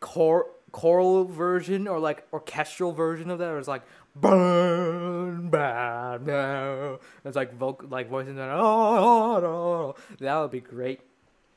cor- 0.00 0.48
choral 0.72 1.24
version 1.24 1.88
or 1.88 1.98
like 1.98 2.26
orchestral 2.32 2.92
version 2.92 3.30
of 3.30 3.38
that. 3.38 3.52
It 3.52 3.56
was 3.56 3.68
like 3.68 3.82
burn 4.14 5.50
bad 5.50 6.26
now. 6.26 6.98
It's 7.24 7.36
like 7.36 7.54
vocal, 7.54 7.88
like 7.88 8.08
voicing 8.08 8.36
that. 8.36 8.50
Oh, 8.50 9.36
oh, 9.36 9.94
that 10.20 10.38
would 10.38 10.50
be 10.50 10.60
great. 10.60 11.00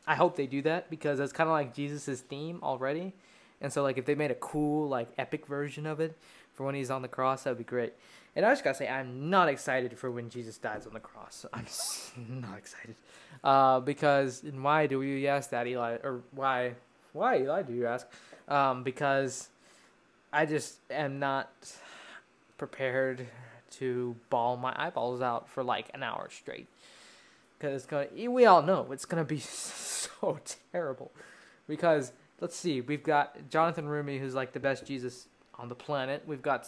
I 0.06 0.16
hope 0.16 0.36
they 0.36 0.48
do 0.48 0.62
that 0.64 0.90
because 0.90 1.20
that's 1.20 1.32
kind 1.32 1.48
of 1.48 1.54
like 1.54 1.74
Jesus's 1.74 2.22
theme 2.22 2.60
already. 2.64 3.14
And 3.62 3.72
so 3.72 3.84
like 3.84 3.98
if 3.98 4.06
they 4.06 4.16
made 4.16 4.32
a 4.32 4.36
cool 4.36 4.88
like 4.88 5.10
epic 5.18 5.46
version 5.46 5.86
of 5.86 6.00
it 6.00 6.18
for 6.54 6.66
when 6.66 6.76
he's 6.76 6.90
on 6.90 7.02
the 7.02 7.08
cross, 7.08 7.44
that'd 7.44 7.58
be 7.58 7.64
great. 7.64 7.94
And 8.36 8.46
I 8.46 8.52
just 8.52 8.64
gotta 8.64 8.78
say, 8.78 8.88
I'm 8.88 9.30
not 9.30 9.50
excited 9.50 9.98
for 9.98 10.12
when 10.12 10.30
Jesus 10.30 10.58
dies 10.58 10.86
on 10.86 10.94
the 10.94 11.00
cross. 11.00 11.46
I'm 11.54 11.66
not 12.42 12.58
excited 12.58 12.96
uh, 13.44 13.80
because 13.80 14.44
why 14.44 14.88
do 14.88 15.02
you 15.02 15.28
ask 15.28 15.50
that, 15.52 15.68
Eli? 15.68 15.98
Or 16.04 16.22
why 16.32 16.76
why 17.14 17.40
Eli 17.40 17.64
do 17.64 17.74
you 17.74 17.88
ask? 17.88 18.08
Um, 18.48 18.84
because 18.84 19.50
I 20.32 20.46
just 20.46 20.80
am 20.92 21.20
not 21.20 21.50
prepared 22.58 23.28
to 23.72 24.16
bawl 24.30 24.58
my 24.58 24.74
eyeballs 24.76 25.22
out 25.22 25.50
for 25.50 25.64
like 25.64 25.90
an 25.94 26.04
hour 26.04 26.30
straight. 26.32 26.68
Because 27.58 27.76
it's 27.76 27.86
gonna, 27.86 28.08
we 28.30 28.46
all 28.46 28.62
know 28.62 28.92
it's 28.92 29.06
gonna 29.06 29.26
be 29.26 29.40
so 29.40 30.40
terrible. 30.72 31.12
Because 31.68 32.12
let's 32.40 32.56
see, 32.56 32.82
we've 32.82 33.04
got 33.04 33.50
Jonathan 33.50 33.86
Roumie, 33.86 34.20
who's 34.20 34.36
like 34.36 34.54
the 34.54 34.60
best 34.60 34.86
Jesus 34.86 35.28
on 35.60 35.70
the 35.70 35.76
planet. 35.76 36.24
We've 36.26 36.42
got 36.42 36.68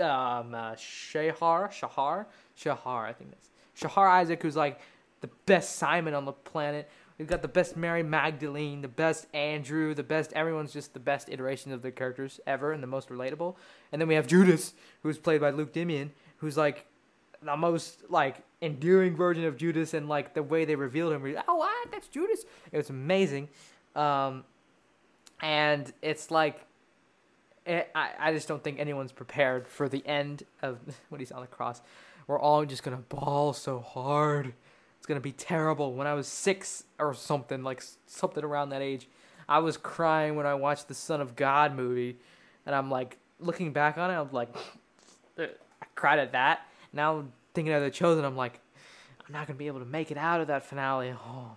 um, 0.00 0.54
uh, 0.54 0.74
Shahar, 0.74 1.70
Shahar, 1.70 2.26
Shahar, 2.56 3.06
I 3.06 3.12
think 3.12 3.30
that's 3.30 3.48
Shahar 3.74 4.08
Isaac, 4.08 4.42
who's 4.42 4.56
like 4.56 4.80
the 5.20 5.30
best 5.46 5.76
Simon 5.76 6.14
on 6.14 6.24
the 6.24 6.32
planet. 6.32 6.90
We've 7.18 7.28
got 7.28 7.42
the 7.42 7.48
best 7.48 7.76
Mary 7.76 8.02
Magdalene, 8.02 8.82
the 8.82 8.88
best 8.88 9.28
Andrew, 9.32 9.94
the 9.94 10.02
best 10.02 10.32
everyone's 10.32 10.72
just 10.72 10.94
the 10.94 11.00
best 11.00 11.28
iteration 11.28 11.70
of 11.72 11.80
their 11.80 11.92
characters 11.92 12.40
ever 12.46 12.72
and 12.72 12.82
the 12.82 12.88
most 12.88 13.08
relatable. 13.08 13.54
And 13.92 14.00
then 14.00 14.08
we 14.08 14.16
have 14.16 14.26
Judas, 14.26 14.74
who's 15.02 15.16
played 15.16 15.40
by 15.40 15.50
Luke 15.50 15.72
Dimyan, 15.72 16.10
who's 16.38 16.56
like 16.56 16.86
the 17.40 17.56
most 17.56 18.02
like 18.08 18.42
endearing 18.60 19.14
version 19.14 19.44
of 19.44 19.56
Judas 19.56 19.94
and 19.94 20.08
like 20.08 20.34
the 20.34 20.42
way 20.42 20.64
they 20.64 20.74
revealed 20.74 21.12
him. 21.12 21.36
Oh, 21.46 21.56
what? 21.56 21.92
That's 21.92 22.08
Judas. 22.08 22.44
It 22.72 22.76
was 22.76 22.90
amazing. 22.90 23.48
Um, 23.94 24.42
and 25.40 25.92
it's 26.02 26.32
like 26.32 26.66
Eh, 27.66 27.82
I, 27.94 28.10
I 28.18 28.32
just 28.32 28.46
don't 28.46 28.62
think 28.62 28.78
anyone's 28.78 29.12
prepared 29.12 29.66
for 29.66 29.88
the 29.88 30.06
end 30.06 30.44
of 30.62 30.78
when 31.08 31.20
he's 31.20 31.32
on 31.32 31.40
the 31.40 31.46
cross. 31.46 31.80
We're 32.26 32.38
all 32.38 32.64
just 32.64 32.82
gonna 32.82 32.98
bawl 33.08 33.52
so 33.52 33.80
hard. 33.80 34.52
It's 34.98 35.06
gonna 35.06 35.20
be 35.20 35.32
terrible. 35.32 35.94
When 35.94 36.06
I 36.06 36.14
was 36.14 36.26
six 36.26 36.84
or 36.98 37.14
something, 37.14 37.62
like 37.62 37.82
something 38.06 38.44
around 38.44 38.70
that 38.70 38.82
age, 38.82 39.08
I 39.48 39.58
was 39.58 39.76
crying 39.76 40.36
when 40.36 40.46
I 40.46 40.54
watched 40.54 40.88
the 40.88 40.94
Son 40.94 41.20
of 41.20 41.36
God 41.36 41.74
movie, 41.74 42.18
and 42.66 42.74
I'm 42.74 42.90
like 42.90 43.18
looking 43.40 43.72
back 43.72 43.98
on 43.98 44.10
it, 44.10 44.14
I'm 44.14 44.32
like, 44.32 44.54
uh, 45.38 45.42
I 45.82 45.86
cried 45.94 46.18
at 46.18 46.32
that. 46.32 46.66
Now 46.92 47.24
thinking 47.54 47.72
of 47.72 47.82
the 47.82 47.90
Chosen, 47.90 48.24
I'm 48.24 48.36
like, 48.36 48.60
I'm 49.26 49.32
not 49.32 49.46
gonna 49.46 49.58
be 49.58 49.66
able 49.66 49.80
to 49.80 49.86
make 49.86 50.10
it 50.10 50.18
out 50.18 50.40
of 50.40 50.48
that 50.48 50.66
finale. 50.66 51.12
Oh. 51.12 51.56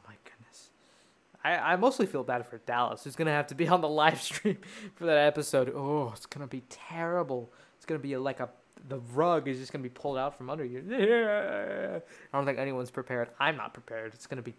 I, 1.47 1.73
I 1.73 1.75
mostly 1.77 2.05
feel 2.05 2.23
bad 2.23 2.45
for 2.45 2.57
Dallas, 2.59 3.05
who's 3.05 3.15
gonna 3.15 3.31
have 3.31 3.47
to 3.47 3.55
be 3.55 3.67
on 3.67 3.79
the 3.79 3.87
live 3.87 4.21
stream 4.29 4.57
for 4.95 5.05
that 5.05 5.17
episode. 5.17 5.71
Oh, 5.73 6.11
it's 6.15 6.25
gonna 6.25 6.47
be 6.47 6.63
terrible. 6.69 7.49
It's 7.77 7.85
gonna 7.85 7.99
be 7.99 8.17
like 8.17 8.39
a 8.39 8.49
the 8.89 8.99
rug 9.13 9.47
is 9.47 9.57
just 9.57 9.71
gonna 9.71 9.83
be 9.83 9.89
pulled 9.89 10.17
out 10.17 10.37
from 10.37 10.49
under 10.49 10.65
you. 10.65 10.79
I 10.91 12.37
don't 12.37 12.45
think 12.45 12.59
anyone's 12.59 12.91
prepared. 12.91 13.29
I'm 13.39 13.55
not 13.55 13.73
prepared. 13.73 14.13
It's 14.13 14.27
gonna 14.27 14.41
be 14.41 14.55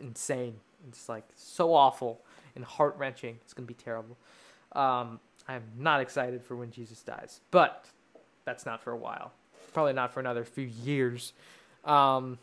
insane. 0.00 0.54
It's 0.88 1.08
like 1.08 1.24
so 1.36 1.74
awful 1.74 2.20
and 2.56 2.64
heart 2.64 2.96
wrenching. 2.96 3.38
It's 3.44 3.52
gonna 3.52 3.66
be 3.66 3.74
terrible. 3.74 4.16
Um, 4.72 5.20
I'm 5.46 5.62
not 5.78 6.00
excited 6.00 6.42
for 6.42 6.56
when 6.56 6.70
Jesus 6.70 7.02
dies, 7.02 7.40
but 7.50 7.84
that's 8.46 8.64
not 8.64 8.82
for 8.82 8.92
a 8.92 8.96
while. 8.96 9.32
Probably 9.74 9.92
not 9.92 10.14
for 10.14 10.20
another 10.20 10.44
few 10.44 10.66
years. 10.66 11.34
Um, 11.84 12.38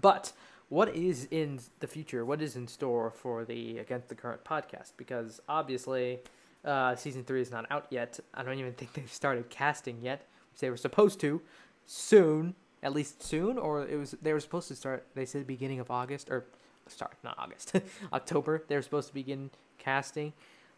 but 0.00 0.32
what 0.70 0.94
is 0.94 1.26
in 1.30 1.60
the 1.80 1.86
future? 1.86 2.24
What 2.24 2.40
is 2.40 2.56
in 2.56 2.66
store 2.66 3.10
for 3.10 3.44
the 3.44 3.78
Against 3.78 4.08
the 4.08 4.14
Current 4.14 4.44
podcast? 4.44 4.92
Because 4.96 5.40
obviously 5.48 6.20
uh, 6.64 6.94
season 6.94 7.24
three 7.24 7.42
is 7.42 7.50
not 7.50 7.66
out 7.70 7.86
yet. 7.90 8.18
I 8.32 8.44
don't 8.44 8.58
even 8.58 8.72
think 8.72 8.92
they've 8.94 9.12
started 9.12 9.50
casting 9.50 9.98
yet, 10.00 10.26
which 10.52 10.60
they 10.60 10.70
were 10.70 10.76
supposed 10.76 11.20
to 11.20 11.42
soon, 11.86 12.54
at 12.84 12.94
least 12.94 13.20
soon, 13.22 13.58
or 13.58 13.86
it 13.86 13.96
was 13.98 14.12
they 14.22 14.32
were 14.32 14.40
supposed 14.40 14.68
to 14.68 14.76
start. 14.76 15.06
They 15.14 15.26
said 15.26 15.46
beginning 15.46 15.80
of 15.80 15.90
August 15.90 16.30
or 16.30 16.46
sorry, 16.86 17.14
not 17.24 17.36
August, 17.36 17.72
October. 18.12 18.62
They 18.68 18.76
were 18.76 18.82
supposed 18.82 19.08
to 19.08 19.14
begin 19.14 19.50
casting. 19.78 20.32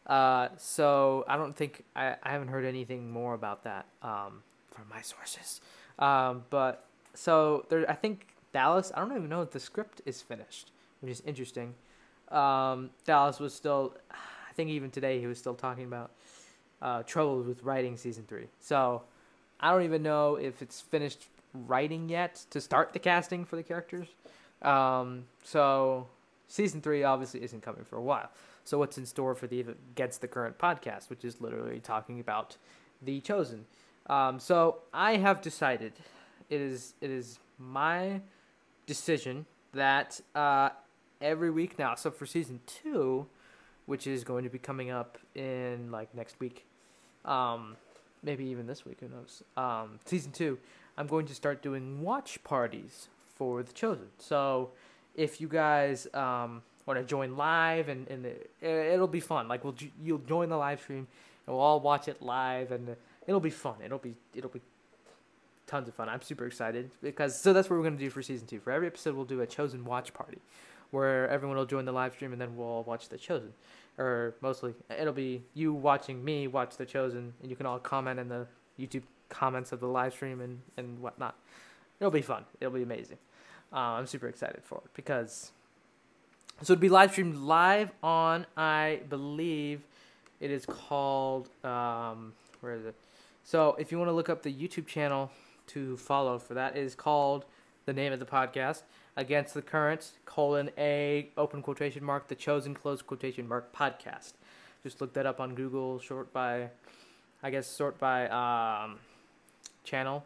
Uh, 0.06 0.48
so 0.56 1.24
I 1.28 1.36
don't 1.36 1.54
think 1.54 1.84
I, 1.94 2.16
I 2.22 2.30
haven't 2.30 2.48
heard 2.48 2.64
anything 2.64 3.10
more 3.10 3.34
about 3.34 3.64
that 3.64 3.86
um, 4.00 4.42
from 4.70 4.88
my 4.88 5.02
sources. 5.02 5.60
Um, 5.98 6.44
but 6.48 6.86
so 7.14 7.66
there, 7.68 7.88
I 7.90 7.94
think 7.94 8.31
Dallas. 8.52 8.92
I 8.94 9.00
don't 9.00 9.16
even 9.16 9.28
know 9.28 9.42
if 9.42 9.50
the 9.50 9.60
script 9.60 10.00
is 10.04 10.22
finished, 10.22 10.70
which 11.00 11.12
is 11.12 11.22
interesting. 11.26 11.74
Um, 12.30 12.90
Dallas 13.04 13.40
was 13.40 13.54
still 13.54 13.96
I 14.10 14.54
think 14.54 14.68
even 14.68 14.90
today 14.90 15.18
he 15.18 15.26
was 15.26 15.38
still 15.38 15.54
talking 15.54 15.84
about 15.84 16.10
uh, 16.82 17.02
troubles 17.04 17.46
with 17.46 17.62
writing 17.62 17.96
season 17.96 18.24
three. 18.28 18.48
So 18.60 19.02
I 19.60 19.70
don't 19.70 19.84
even 19.84 20.02
know 20.02 20.36
if 20.36 20.60
it's 20.60 20.80
finished 20.80 21.26
writing 21.54 22.08
yet 22.08 22.44
to 22.50 22.60
start 22.60 22.92
the 22.92 22.98
casting 22.98 23.46
for 23.46 23.56
the 23.56 23.62
characters. 23.62 24.08
Um, 24.60 25.24
so 25.42 26.06
season 26.48 26.82
three 26.82 27.02
obviously 27.02 27.42
isn't 27.42 27.62
coming 27.62 27.84
for 27.84 27.96
a 27.96 28.02
while. 28.02 28.30
So 28.64 28.78
what's 28.78 28.98
in 28.98 29.06
store 29.06 29.34
for 29.34 29.46
the 29.46 29.64
gets 29.94 30.18
the 30.18 30.28
Current 30.28 30.58
podcast, 30.58 31.08
which 31.08 31.24
is 31.24 31.40
literally 31.40 31.80
talking 31.80 32.20
about 32.20 32.56
the 33.00 33.20
Chosen. 33.20 33.64
Um, 34.06 34.38
so 34.38 34.78
I 34.92 35.16
have 35.16 35.40
decided 35.40 35.92
it 36.50 36.60
is 36.60 36.94
it 37.00 37.10
is 37.10 37.38
my 37.58 38.20
decision 38.86 39.46
that 39.72 40.20
uh, 40.34 40.70
every 41.20 41.50
week 41.50 41.78
now. 41.78 41.94
So 41.94 42.10
for 42.10 42.26
season 42.26 42.60
two, 42.66 43.26
which 43.86 44.06
is 44.06 44.24
going 44.24 44.44
to 44.44 44.50
be 44.50 44.58
coming 44.58 44.90
up 44.90 45.18
in 45.34 45.90
like 45.90 46.14
next 46.14 46.38
week, 46.40 46.66
um, 47.24 47.76
maybe 48.22 48.44
even 48.44 48.66
this 48.66 48.84
week. 48.84 48.98
Who 49.00 49.08
knows? 49.08 49.42
Um, 49.56 49.98
season 50.04 50.32
two, 50.32 50.58
I'm 50.96 51.06
going 51.06 51.26
to 51.26 51.34
start 51.34 51.62
doing 51.62 52.02
watch 52.02 52.42
parties 52.44 53.08
for 53.36 53.62
the 53.62 53.72
Chosen. 53.72 54.08
So 54.18 54.70
if 55.14 55.40
you 55.40 55.48
guys 55.48 56.06
um, 56.14 56.62
want 56.86 56.98
to 56.98 57.04
join 57.04 57.36
live 57.36 57.88
and, 57.88 58.08
and 58.08 58.26
it'll 58.60 59.06
be 59.06 59.20
fun. 59.20 59.48
Like 59.48 59.64
we'll 59.64 59.76
you'll 60.02 60.18
join 60.18 60.48
the 60.48 60.56
live 60.56 60.80
stream 60.80 61.06
and 61.46 61.56
we'll 61.56 61.64
all 61.64 61.80
watch 61.80 62.08
it 62.08 62.22
live 62.22 62.72
and 62.72 62.96
it'll 63.26 63.40
be 63.40 63.50
fun. 63.50 63.76
It'll 63.84 63.98
be 63.98 64.14
it'll 64.34 64.50
be 64.50 64.60
tons 65.72 65.88
of 65.88 65.94
fun. 65.94 66.06
I'm 66.08 66.20
super 66.20 66.46
excited 66.46 66.90
because 67.02 67.40
so 67.40 67.54
that's 67.54 67.70
what 67.70 67.78
we're 67.78 67.84
gonna 67.84 67.96
do 67.96 68.10
for 68.10 68.22
season 68.22 68.46
two. 68.46 68.60
For 68.60 68.70
every 68.70 68.86
episode, 68.86 69.14
we'll 69.14 69.24
do 69.24 69.40
a 69.40 69.46
chosen 69.46 69.86
watch 69.86 70.12
party 70.12 70.38
where 70.90 71.26
everyone 71.30 71.56
will 71.56 71.64
join 71.64 71.86
the 71.86 71.92
live 71.92 72.12
stream 72.12 72.32
and 72.32 72.40
then 72.40 72.54
we'll 72.54 72.82
watch 72.82 73.08
The 73.08 73.16
Chosen. 73.16 73.54
Or 73.98 74.34
mostly, 74.42 74.74
it'll 75.00 75.14
be 75.14 75.42
you 75.54 75.72
watching 75.72 76.22
me 76.22 76.46
watch 76.46 76.76
The 76.76 76.84
Chosen, 76.84 77.32
and 77.40 77.50
you 77.50 77.56
can 77.56 77.64
all 77.64 77.78
comment 77.78 78.20
in 78.20 78.28
the 78.28 78.46
YouTube 78.78 79.04
comments 79.30 79.72
of 79.72 79.80
the 79.80 79.86
live 79.86 80.12
stream 80.12 80.42
and, 80.42 80.60
and 80.76 80.98
whatnot. 81.00 81.34
It'll 81.98 82.10
be 82.10 82.20
fun. 82.20 82.44
It'll 82.60 82.74
be 82.74 82.82
amazing. 82.82 83.16
Uh, 83.72 83.96
I'm 83.96 84.06
super 84.06 84.28
excited 84.28 84.60
for 84.62 84.82
it 84.84 84.90
because 84.94 85.52
so 86.60 86.74
it'll 86.74 86.80
be 86.80 86.90
live 86.90 87.12
streamed 87.12 87.36
live 87.36 87.90
on 88.02 88.44
I 88.54 89.00
believe 89.08 89.80
it 90.40 90.50
is 90.50 90.66
called 90.66 91.48
um, 91.64 92.34
where 92.60 92.74
is 92.74 92.84
it? 92.84 92.94
So 93.44 93.74
if 93.78 93.90
you 93.90 93.96
want 93.96 94.08
to 94.08 94.12
look 94.12 94.28
up 94.28 94.42
the 94.42 94.52
YouTube 94.52 94.86
channel 94.86 95.30
to 95.68 95.96
follow 95.96 96.38
for 96.38 96.54
that 96.54 96.76
is 96.76 96.94
called 96.94 97.44
the 97.86 97.92
name 97.92 98.12
of 98.12 98.20
the 98.20 98.26
podcast 98.26 98.82
against 99.16 99.54
the 99.54 99.62
current 99.62 100.12
colon 100.24 100.70
a 100.78 101.28
open 101.36 101.62
quotation 101.62 102.02
mark 102.04 102.28
the 102.28 102.34
chosen 102.34 102.74
close 102.74 103.02
quotation 103.02 103.46
mark 103.46 103.74
podcast. 103.74 104.32
Just 104.82 105.00
look 105.00 105.12
that 105.14 105.26
up 105.26 105.40
on 105.40 105.54
google 105.54 105.98
short 105.98 106.32
by 106.32 106.68
i 107.42 107.50
guess 107.50 107.66
sort 107.66 107.98
by 107.98 108.28
um, 108.28 108.98
channel 109.84 110.24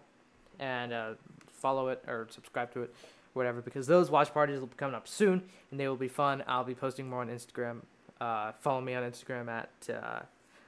and 0.58 0.92
uh, 0.92 1.10
follow 1.52 1.88
it 1.88 2.02
or 2.06 2.26
subscribe 2.30 2.72
to 2.72 2.82
it 2.82 2.94
whatever 3.32 3.60
because 3.60 3.86
those 3.86 4.10
watch 4.10 4.32
parties 4.32 4.60
will 4.60 4.66
be 4.66 4.76
coming 4.76 4.94
up 4.94 5.06
soon 5.06 5.42
and 5.70 5.78
they 5.78 5.88
will 5.88 5.96
be 5.96 6.08
fun. 6.08 6.42
I'll 6.46 6.64
be 6.64 6.74
posting 6.74 7.08
more 7.08 7.20
on 7.20 7.28
instagram 7.28 7.80
uh, 8.20 8.52
follow 8.60 8.80
me 8.80 8.94
on 8.94 9.02
instagram 9.02 9.48
at 9.48 9.94
uh, 9.94 10.20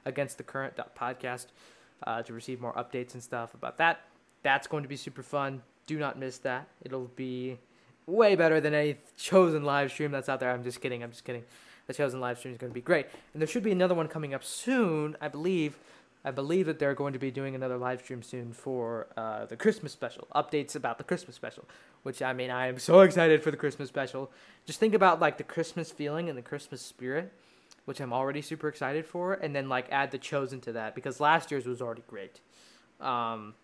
against 0.05 0.37
the 0.37 0.43
current 0.43 0.75
podcast 0.97 1.47
uh, 2.03 2.21
to 2.21 2.33
receive 2.33 2.61
more 2.61 2.73
updates 2.73 3.13
and 3.13 3.23
stuff 3.23 3.53
about 3.53 3.77
that 3.77 4.01
that's 4.41 4.67
going 4.67 4.83
to 4.83 4.89
be 4.89 4.95
super 4.95 5.23
fun 5.23 5.61
do 5.85 5.97
not 5.97 6.19
miss 6.19 6.37
that 6.37 6.67
it'll 6.83 7.09
be 7.15 7.57
way 8.09 8.35
better 8.35 8.59
than 8.59 8.73
any 8.73 8.97
chosen 9.17 9.63
live 9.63 9.91
stream 9.91 10.11
that's 10.11 10.27
out 10.27 10.39
there. 10.39 10.51
I'm 10.51 10.63
just 10.63 10.81
kidding. 10.81 11.03
I'm 11.03 11.11
just 11.11 11.23
kidding. 11.23 11.43
The 11.87 11.93
chosen 11.93 12.19
live 12.19 12.37
stream 12.37 12.53
is 12.53 12.59
going 12.59 12.71
to 12.71 12.75
be 12.75 12.81
great, 12.81 13.07
and 13.33 13.41
there 13.41 13.47
should 13.47 13.63
be 13.63 13.71
another 13.71 13.95
one 13.95 14.07
coming 14.07 14.35
up 14.35 14.43
soon, 14.43 15.17
I 15.19 15.27
believe, 15.27 15.79
I 16.23 16.29
believe 16.29 16.67
that 16.67 16.77
they're 16.77 16.93
going 16.93 17.13
to 17.13 17.19
be 17.19 17.31
doing 17.31 17.55
another 17.55 17.77
live 17.77 18.01
stream 18.01 18.21
soon 18.21 18.53
for 18.53 19.07
uh, 19.17 19.45
the 19.45 19.55
Christmas 19.55 19.91
special, 19.91 20.27
updates 20.35 20.75
about 20.75 20.99
the 20.99 21.03
Christmas 21.03 21.35
special, 21.35 21.67
which 22.03 22.21
I 22.21 22.33
mean, 22.33 22.51
I 22.51 22.67
am 22.67 22.77
so 22.77 23.01
excited 23.01 23.41
for 23.41 23.49
the 23.49 23.57
Christmas 23.57 23.89
special. 23.89 24.29
Just 24.67 24.79
think 24.79 24.93
about 24.93 25.19
like 25.19 25.37
the 25.39 25.43
Christmas 25.43 25.89
feeling 25.89 26.29
and 26.29 26.37
the 26.37 26.43
Christmas 26.43 26.79
spirit, 26.79 27.33
which 27.85 27.99
I'm 27.99 28.13
already 28.13 28.43
super 28.43 28.67
excited 28.67 29.07
for, 29.07 29.33
and 29.33 29.55
then 29.55 29.67
like 29.67 29.87
add 29.91 30.11
the 30.11 30.19
Chosen 30.19 30.61
to 30.61 30.73
that 30.73 30.93
because 30.93 31.19
last 31.19 31.49
year's 31.49 31.65
was 31.65 31.81
already 31.81 32.03
great. 32.07 32.39
Um, 33.01 33.55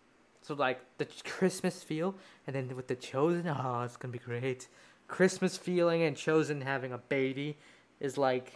so 0.46 0.54
like 0.54 0.80
the 0.98 1.08
Christmas 1.26 1.84
feel, 1.84 2.16
and 2.48 2.56
then 2.56 2.76
with 2.76 2.88
the 2.88 2.96
Chosen, 2.96 3.48
oh, 3.48 3.82
it's 3.84 3.98
gonna 3.98 4.12
be 4.12 4.20
great. 4.20 4.68
Christmas 5.08 5.58
feeling 5.58 6.04
and 6.04 6.18
Chosen 6.18 6.62
having 6.62 6.92
a 6.92 6.98
baby 6.98 7.58
is 8.00 8.18
like 8.18 8.54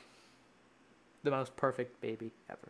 the 1.24 1.32
most 1.32 1.56
perfect 1.56 2.02
baby 2.02 2.32
ever 2.50 2.70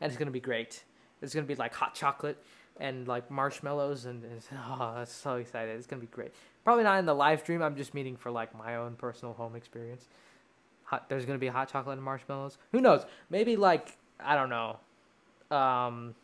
and 0.00 0.10
it's 0.10 0.18
gonna 0.18 0.30
be 0.30 0.40
great. 0.40 0.82
It's 1.22 1.34
gonna 1.34 1.46
be 1.46 1.54
like 1.54 1.74
hot 1.74 1.94
chocolate 1.94 2.42
and 2.78 3.06
like 3.06 3.30
marshmallows, 3.30 4.06
and, 4.06 4.24
and 4.24 4.40
oh, 4.54 4.94
I'm 4.96 5.06
so 5.06 5.36
excited! 5.36 5.76
It's 5.76 5.86
gonna 5.86 6.00
be 6.00 6.06
great. 6.06 6.32
Probably 6.64 6.84
not 6.84 6.98
in 6.98 7.06
the 7.06 7.14
live 7.14 7.40
stream. 7.40 7.62
I'm 7.62 7.76
just 7.76 7.94
meeting 7.94 8.16
for 8.16 8.30
like 8.30 8.56
my 8.56 8.76
own 8.76 8.96
personal 8.96 9.34
home 9.34 9.54
experience. 9.54 10.08
Hot, 10.84 11.08
there's 11.08 11.26
gonna 11.26 11.38
be 11.38 11.48
hot 11.48 11.70
chocolate 11.70 11.96
and 11.96 12.04
marshmallows. 12.04 12.58
Who 12.72 12.80
knows? 12.80 13.04
Maybe 13.28 13.56
like 13.56 13.96
I 14.18 14.34
don't 14.34 14.50
know. 14.50 14.78
Um, 15.54 16.14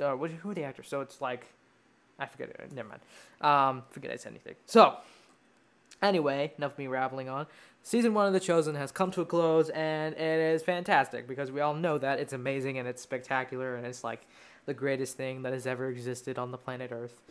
uh, 0.00 0.12
what, 0.12 0.30
who 0.30 0.50
are 0.50 0.54
the 0.54 0.64
actors? 0.64 0.88
So 0.88 1.00
it's 1.00 1.20
like 1.20 1.46
I 2.18 2.26
forget 2.26 2.50
it. 2.50 2.72
Never 2.72 2.88
mind. 2.88 3.00
Um, 3.40 3.82
forget 3.90 4.10
I 4.10 4.16
said 4.16 4.30
anything. 4.32 4.54
So 4.66 4.96
Anyway, 6.04 6.52
enough 6.58 6.72
of 6.72 6.78
me 6.78 6.86
rambling 6.86 7.30
on. 7.30 7.46
Season 7.82 8.12
one 8.12 8.26
of 8.26 8.32
The 8.32 8.40
Chosen 8.40 8.74
has 8.74 8.92
come 8.92 9.10
to 9.12 9.22
a 9.22 9.24
close, 9.24 9.70
and 9.70 10.14
it 10.14 10.54
is 10.54 10.62
fantastic 10.62 11.26
because 11.26 11.50
we 11.50 11.60
all 11.60 11.74
know 11.74 11.96
that 11.96 12.18
it's 12.18 12.32
amazing 12.32 12.78
and 12.78 12.86
it's 12.86 13.00
spectacular 13.00 13.76
and 13.76 13.86
it's 13.86 14.04
like 14.04 14.26
the 14.66 14.74
greatest 14.74 15.16
thing 15.16 15.42
that 15.42 15.52
has 15.52 15.66
ever 15.66 15.88
existed 15.88 16.38
on 16.38 16.50
the 16.50 16.58
planet 16.58 16.90
Earth, 16.92 17.22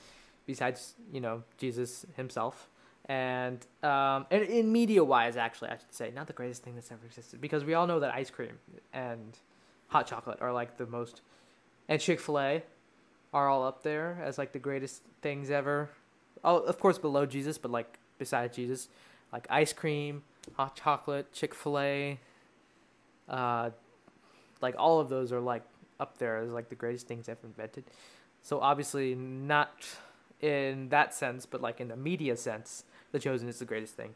besides 0.46 0.94
you 1.12 1.22
know 1.22 1.44
Jesus 1.58 2.06
himself. 2.16 2.68
And 3.06 3.66
um, 3.84 4.26
and 4.32 4.44
in 4.44 4.72
media 4.72 5.04
wise, 5.04 5.38
actually, 5.38 5.70
I 5.70 5.78
should 5.78 5.94
say, 5.94 6.12
not 6.16 6.28
the 6.28 6.34
greatest 6.34 6.64
thing 6.64 6.74
that's 6.76 6.92
ever 6.92 7.06
existed 7.06 7.42
because 7.42 7.64
we 7.64 7.74
all 7.76 7.86
know 7.86 8.00
that 8.00 8.14
ice 8.14 8.30
cream 8.30 8.58
and 8.94 9.38
hot 9.88 10.08
chocolate 10.08 10.40
are 10.42 10.54
like 10.54 10.78
the 10.78 10.86
most, 10.86 11.22
and 11.88 12.00
Chick 12.00 12.20
Fil 12.20 12.40
A 12.40 12.64
are 13.34 13.50
all 13.50 13.64
up 13.64 13.84
there 13.84 14.22
as 14.24 14.38
like 14.38 14.52
the 14.52 14.60
greatest 14.60 15.02
things 15.22 15.50
ever. 15.50 15.90
Oh, 16.44 16.58
of 16.58 16.80
course, 16.80 16.98
below 16.98 17.26
Jesus, 17.26 17.58
but 17.58 17.72
like 17.72 17.98
beside 18.18 18.54
Jesus, 18.54 18.90
like 19.32 19.48
ice 19.50 19.74
cream, 19.74 20.24
hot 20.54 20.76
chocolate, 20.76 21.32
Chick 21.34 21.54
Fil 21.54 21.80
A. 21.80 22.20
Uh, 23.28 23.72
like 24.62 24.76
all 24.78 25.00
of 25.00 25.10
those 25.10 25.32
are 25.32 25.40
like 25.40 25.64
up 26.00 26.18
there 26.18 26.38
as 26.38 26.52
like 26.52 26.70
the 26.70 26.76
greatest 26.76 27.08
things 27.08 27.28
ever 27.30 27.40
invented. 27.46 27.84
So 28.42 28.60
obviously 28.60 29.16
not 29.16 29.72
in 30.42 30.90
that 30.90 31.14
sense, 31.14 31.46
but 31.46 31.62
like 31.62 31.80
in 31.80 31.88
the 31.88 31.96
media 31.96 32.36
sense, 32.36 32.84
The 33.12 33.20
Chosen 33.20 33.48
is 33.48 33.60
the 33.60 33.66
greatest 33.66 33.96
thing. 33.96 34.14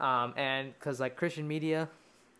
Um, 0.00 0.34
and 0.36 0.74
because 0.74 1.00
like 1.00 1.16
Christian 1.16 1.46
media, 1.46 1.88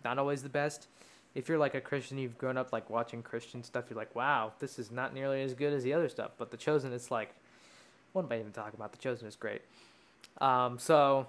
not 0.05 0.19
always 0.19 0.43
the 0.43 0.49
best. 0.49 0.89
If 1.37 1.51
you're 1.51 1.59
like 1.59 1.75
a 1.75 1.83
Christian, 1.83 2.17
you've 2.17 2.39
grown 2.39 2.57
up 2.57 2.73
like 2.73 2.89
watching 2.89 3.23
Christian 3.23 3.63
stuff, 3.63 3.85
you're 3.91 3.99
like, 3.99 4.15
wow, 4.17 4.53
this 4.59 4.79
is 4.79 4.91
not 4.91 5.13
nearly 5.13 5.43
as 5.43 5.53
good 5.53 5.75
as 5.75 5.83
the 5.83 5.93
other 5.93 6.09
stuff. 6.09 6.31
But 6.39 6.51
The 6.51 6.57
Chosen, 6.57 6.95
it's 6.95 7.11
like, 7.11 7.35
what 8.13 8.25
am 8.25 8.33
I 8.33 8.41
even 8.41 8.53
talking 8.53 8.75
about? 8.75 8.93
The 8.93 8.99
Chosen 8.99 9.29
is 9.29 9.37
great. 9.37 9.61
Um, 10.41 10.79
so 10.79 11.27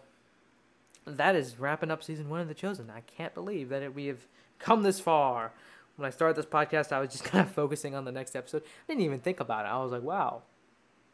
that 1.06 1.36
is 1.36 1.60
wrapping 1.60 1.92
up 1.92 2.04
season 2.04 2.30
one 2.30 2.40
of 2.40 2.48
The 2.48 2.54
Chosen. 2.54 2.90
I 2.90 3.02
can't 3.02 3.34
believe 3.34 3.68
that 3.68 3.84
it, 3.84 3.94
we 3.94 4.06
have 4.06 4.28
come 4.60 4.84
this 4.84 5.02
far. 5.02 5.52
When 5.98 6.08
I 6.08 6.10
started 6.10 6.38
this 6.38 6.46
podcast, 6.46 6.94
I 6.94 7.02
was 7.02 7.10
just 7.10 7.24
kind 7.26 7.46
of 7.46 7.52
focusing 7.54 7.94
on 7.94 8.06
the 8.06 8.12
next 8.14 8.34
episode. 8.34 8.64
I 8.64 8.94
didn't 8.94 9.04
even 9.04 9.20
think 9.20 9.42
about 9.42 9.66
it. 9.66 9.70
I 9.70 9.84
was 9.84 9.92
like, 9.92 10.04
wow, 10.04 10.44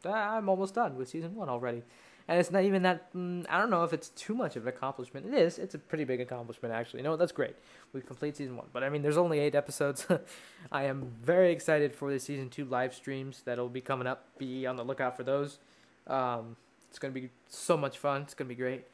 I'm 0.04 0.48
almost 0.48 0.74
done 0.74 0.96
with 0.96 1.08
season 1.08 1.34
one 1.34 1.48
already. 1.48 1.82
And 2.26 2.40
it's 2.40 2.50
not 2.50 2.64
even 2.64 2.82
that, 2.84 3.12
mm, 3.14 3.44
I 3.50 3.58
don't 3.58 3.68
know 3.68 3.84
if 3.84 3.92
it's 3.92 4.08
too 4.10 4.34
much 4.34 4.56
of 4.56 4.62
an 4.62 4.68
accomplishment. 4.68 5.26
It 5.26 5.34
is. 5.34 5.58
It's 5.58 5.74
a 5.74 5.78
pretty 5.78 6.04
big 6.04 6.20
accomplishment, 6.20 6.74
actually. 6.74 7.00
You 7.00 7.04
know, 7.04 7.16
that's 7.16 7.32
great. 7.32 7.54
We 7.92 8.00
complete 8.00 8.36
season 8.36 8.56
one. 8.56 8.66
But 8.72 8.82
I 8.82 8.88
mean, 8.88 9.02
there's 9.02 9.18
only 9.18 9.40
eight 9.40 9.54
episodes. 9.54 10.06
I 10.72 10.84
am 10.84 11.12
very 11.22 11.52
excited 11.52 11.94
for 11.94 12.10
the 12.10 12.18
season 12.18 12.48
two 12.48 12.64
live 12.64 12.94
streams 12.94 13.42
that'll 13.44 13.68
be 13.68 13.82
coming 13.82 14.06
up. 14.06 14.26
Be 14.38 14.66
on 14.66 14.76
the 14.76 14.84
lookout 14.84 15.16
for 15.16 15.22
those. 15.22 15.58
Um, 16.06 16.56
it's 16.88 16.98
going 16.98 17.12
to 17.12 17.20
be 17.20 17.28
so 17.48 17.76
much 17.76 17.98
fun. 17.98 18.22
It's 18.22 18.34
going 18.34 18.48
to 18.48 18.54
be 18.54 18.60
great. 18.60 18.84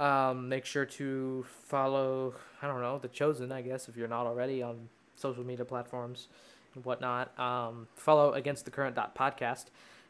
Um, 0.00 0.48
make 0.48 0.64
sure 0.64 0.86
to 0.86 1.44
follow, 1.64 2.34
I 2.62 2.68
don't 2.68 2.80
know, 2.80 2.98
The 2.98 3.08
Chosen, 3.08 3.52
I 3.52 3.62
guess, 3.62 3.88
if 3.88 3.96
you're 3.96 4.08
not 4.08 4.26
already 4.26 4.62
on 4.62 4.88
social 5.16 5.44
media 5.44 5.64
platforms 5.64 6.28
and 6.74 6.84
whatnot. 6.84 7.38
Um, 7.38 7.88
follow 7.96 8.32
Against 8.32 8.64
the 8.64 8.70
Current 8.70 8.96
podcast. 8.96 9.66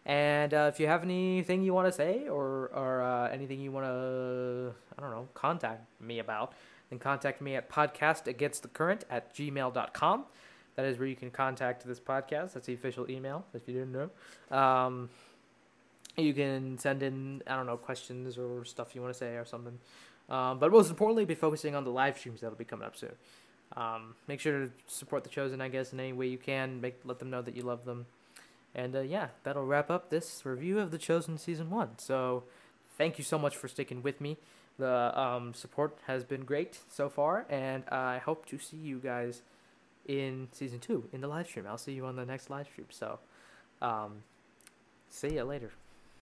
And 0.08 0.54
uh, 0.54 0.70
if 0.72 0.80
you 0.80 0.86
have 0.86 1.02
anything 1.02 1.62
you 1.62 1.74
want 1.74 1.86
to 1.86 1.92
say 1.92 2.28
or, 2.28 2.70
or 2.74 3.02
uh, 3.02 3.28
anything 3.28 3.60
you 3.60 3.70
want 3.70 3.84
to, 3.84 4.72
I 4.96 5.02
don't 5.02 5.10
know, 5.10 5.28
contact 5.34 5.84
me 6.00 6.18
about, 6.18 6.54
then 6.88 6.98
contact 6.98 7.42
me 7.42 7.56
at 7.56 7.70
podcastagainstthecurrent 7.70 9.02
at 9.10 9.34
gmail.com. 9.34 10.24
That 10.76 10.86
is 10.86 10.98
where 10.98 11.06
you 11.06 11.16
can 11.16 11.30
contact 11.30 11.86
this 11.86 12.00
podcast. 12.00 12.54
That's 12.54 12.66
the 12.66 12.72
official 12.72 13.10
email, 13.10 13.44
if 13.52 13.68
you 13.68 13.74
didn't 13.74 13.92
know. 13.92 14.56
Um, 14.56 15.10
you 16.16 16.32
can 16.32 16.78
send 16.78 17.02
in 17.02 17.42
I 17.46 17.56
don't 17.56 17.66
know 17.66 17.76
questions 17.76 18.38
or 18.38 18.64
stuff 18.64 18.94
you 18.94 19.02
want 19.02 19.12
to 19.12 19.18
say 19.18 19.36
or 19.36 19.44
something. 19.44 19.78
Um, 20.30 20.58
but 20.58 20.72
most 20.72 20.88
importantly, 20.88 21.26
be 21.26 21.34
focusing 21.34 21.74
on 21.74 21.84
the 21.84 21.90
live 21.90 22.18
streams 22.18 22.40
that'll 22.40 22.56
be 22.56 22.64
coming 22.64 22.86
up 22.86 22.96
soon. 22.96 23.12
Um, 23.76 24.14
make 24.26 24.40
sure 24.40 24.66
to 24.66 24.70
support 24.86 25.24
the 25.24 25.30
chosen, 25.30 25.60
I 25.60 25.68
guess, 25.68 25.92
in 25.92 26.00
any 26.00 26.12
way 26.14 26.28
you 26.28 26.38
can. 26.38 26.80
Make 26.80 27.00
let 27.04 27.18
them 27.18 27.28
know 27.28 27.42
that 27.42 27.54
you 27.54 27.62
love 27.62 27.84
them. 27.84 28.06
And 28.78 28.94
uh, 28.94 29.00
yeah, 29.00 29.28
that'll 29.42 29.66
wrap 29.66 29.90
up 29.90 30.08
this 30.08 30.42
review 30.44 30.78
of 30.78 30.92
the 30.92 30.98
chosen 30.98 31.36
season 31.36 31.68
one. 31.68 31.98
So 31.98 32.44
thank 32.96 33.18
you 33.18 33.24
so 33.24 33.36
much 33.36 33.56
for 33.56 33.66
sticking 33.66 34.04
with 34.04 34.20
me. 34.20 34.36
The 34.78 35.20
um, 35.20 35.52
support 35.52 35.98
has 36.06 36.22
been 36.22 36.44
great 36.44 36.78
so 36.88 37.08
far, 37.08 37.44
and 37.50 37.82
I 37.88 38.18
hope 38.18 38.46
to 38.46 38.58
see 38.58 38.76
you 38.76 39.00
guys 39.00 39.42
in 40.06 40.46
season 40.52 40.78
two 40.78 41.08
in 41.12 41.20
the 41.20 41.26
live 41.26 41.48
stream. 41.48 41.66
I'll 41.66 41.76
see 41.76 41.92
you 41.92 42.06
on 42.06 42.14
the 42.14 42.24
next 42.24 42.50
live 42.50 42.68
stream. 42.68 42.86
So, 42.90 43.18
um, 43.82 44.22
see 45.10 45.34
you 45.34 45.42
later. 45.42 45.72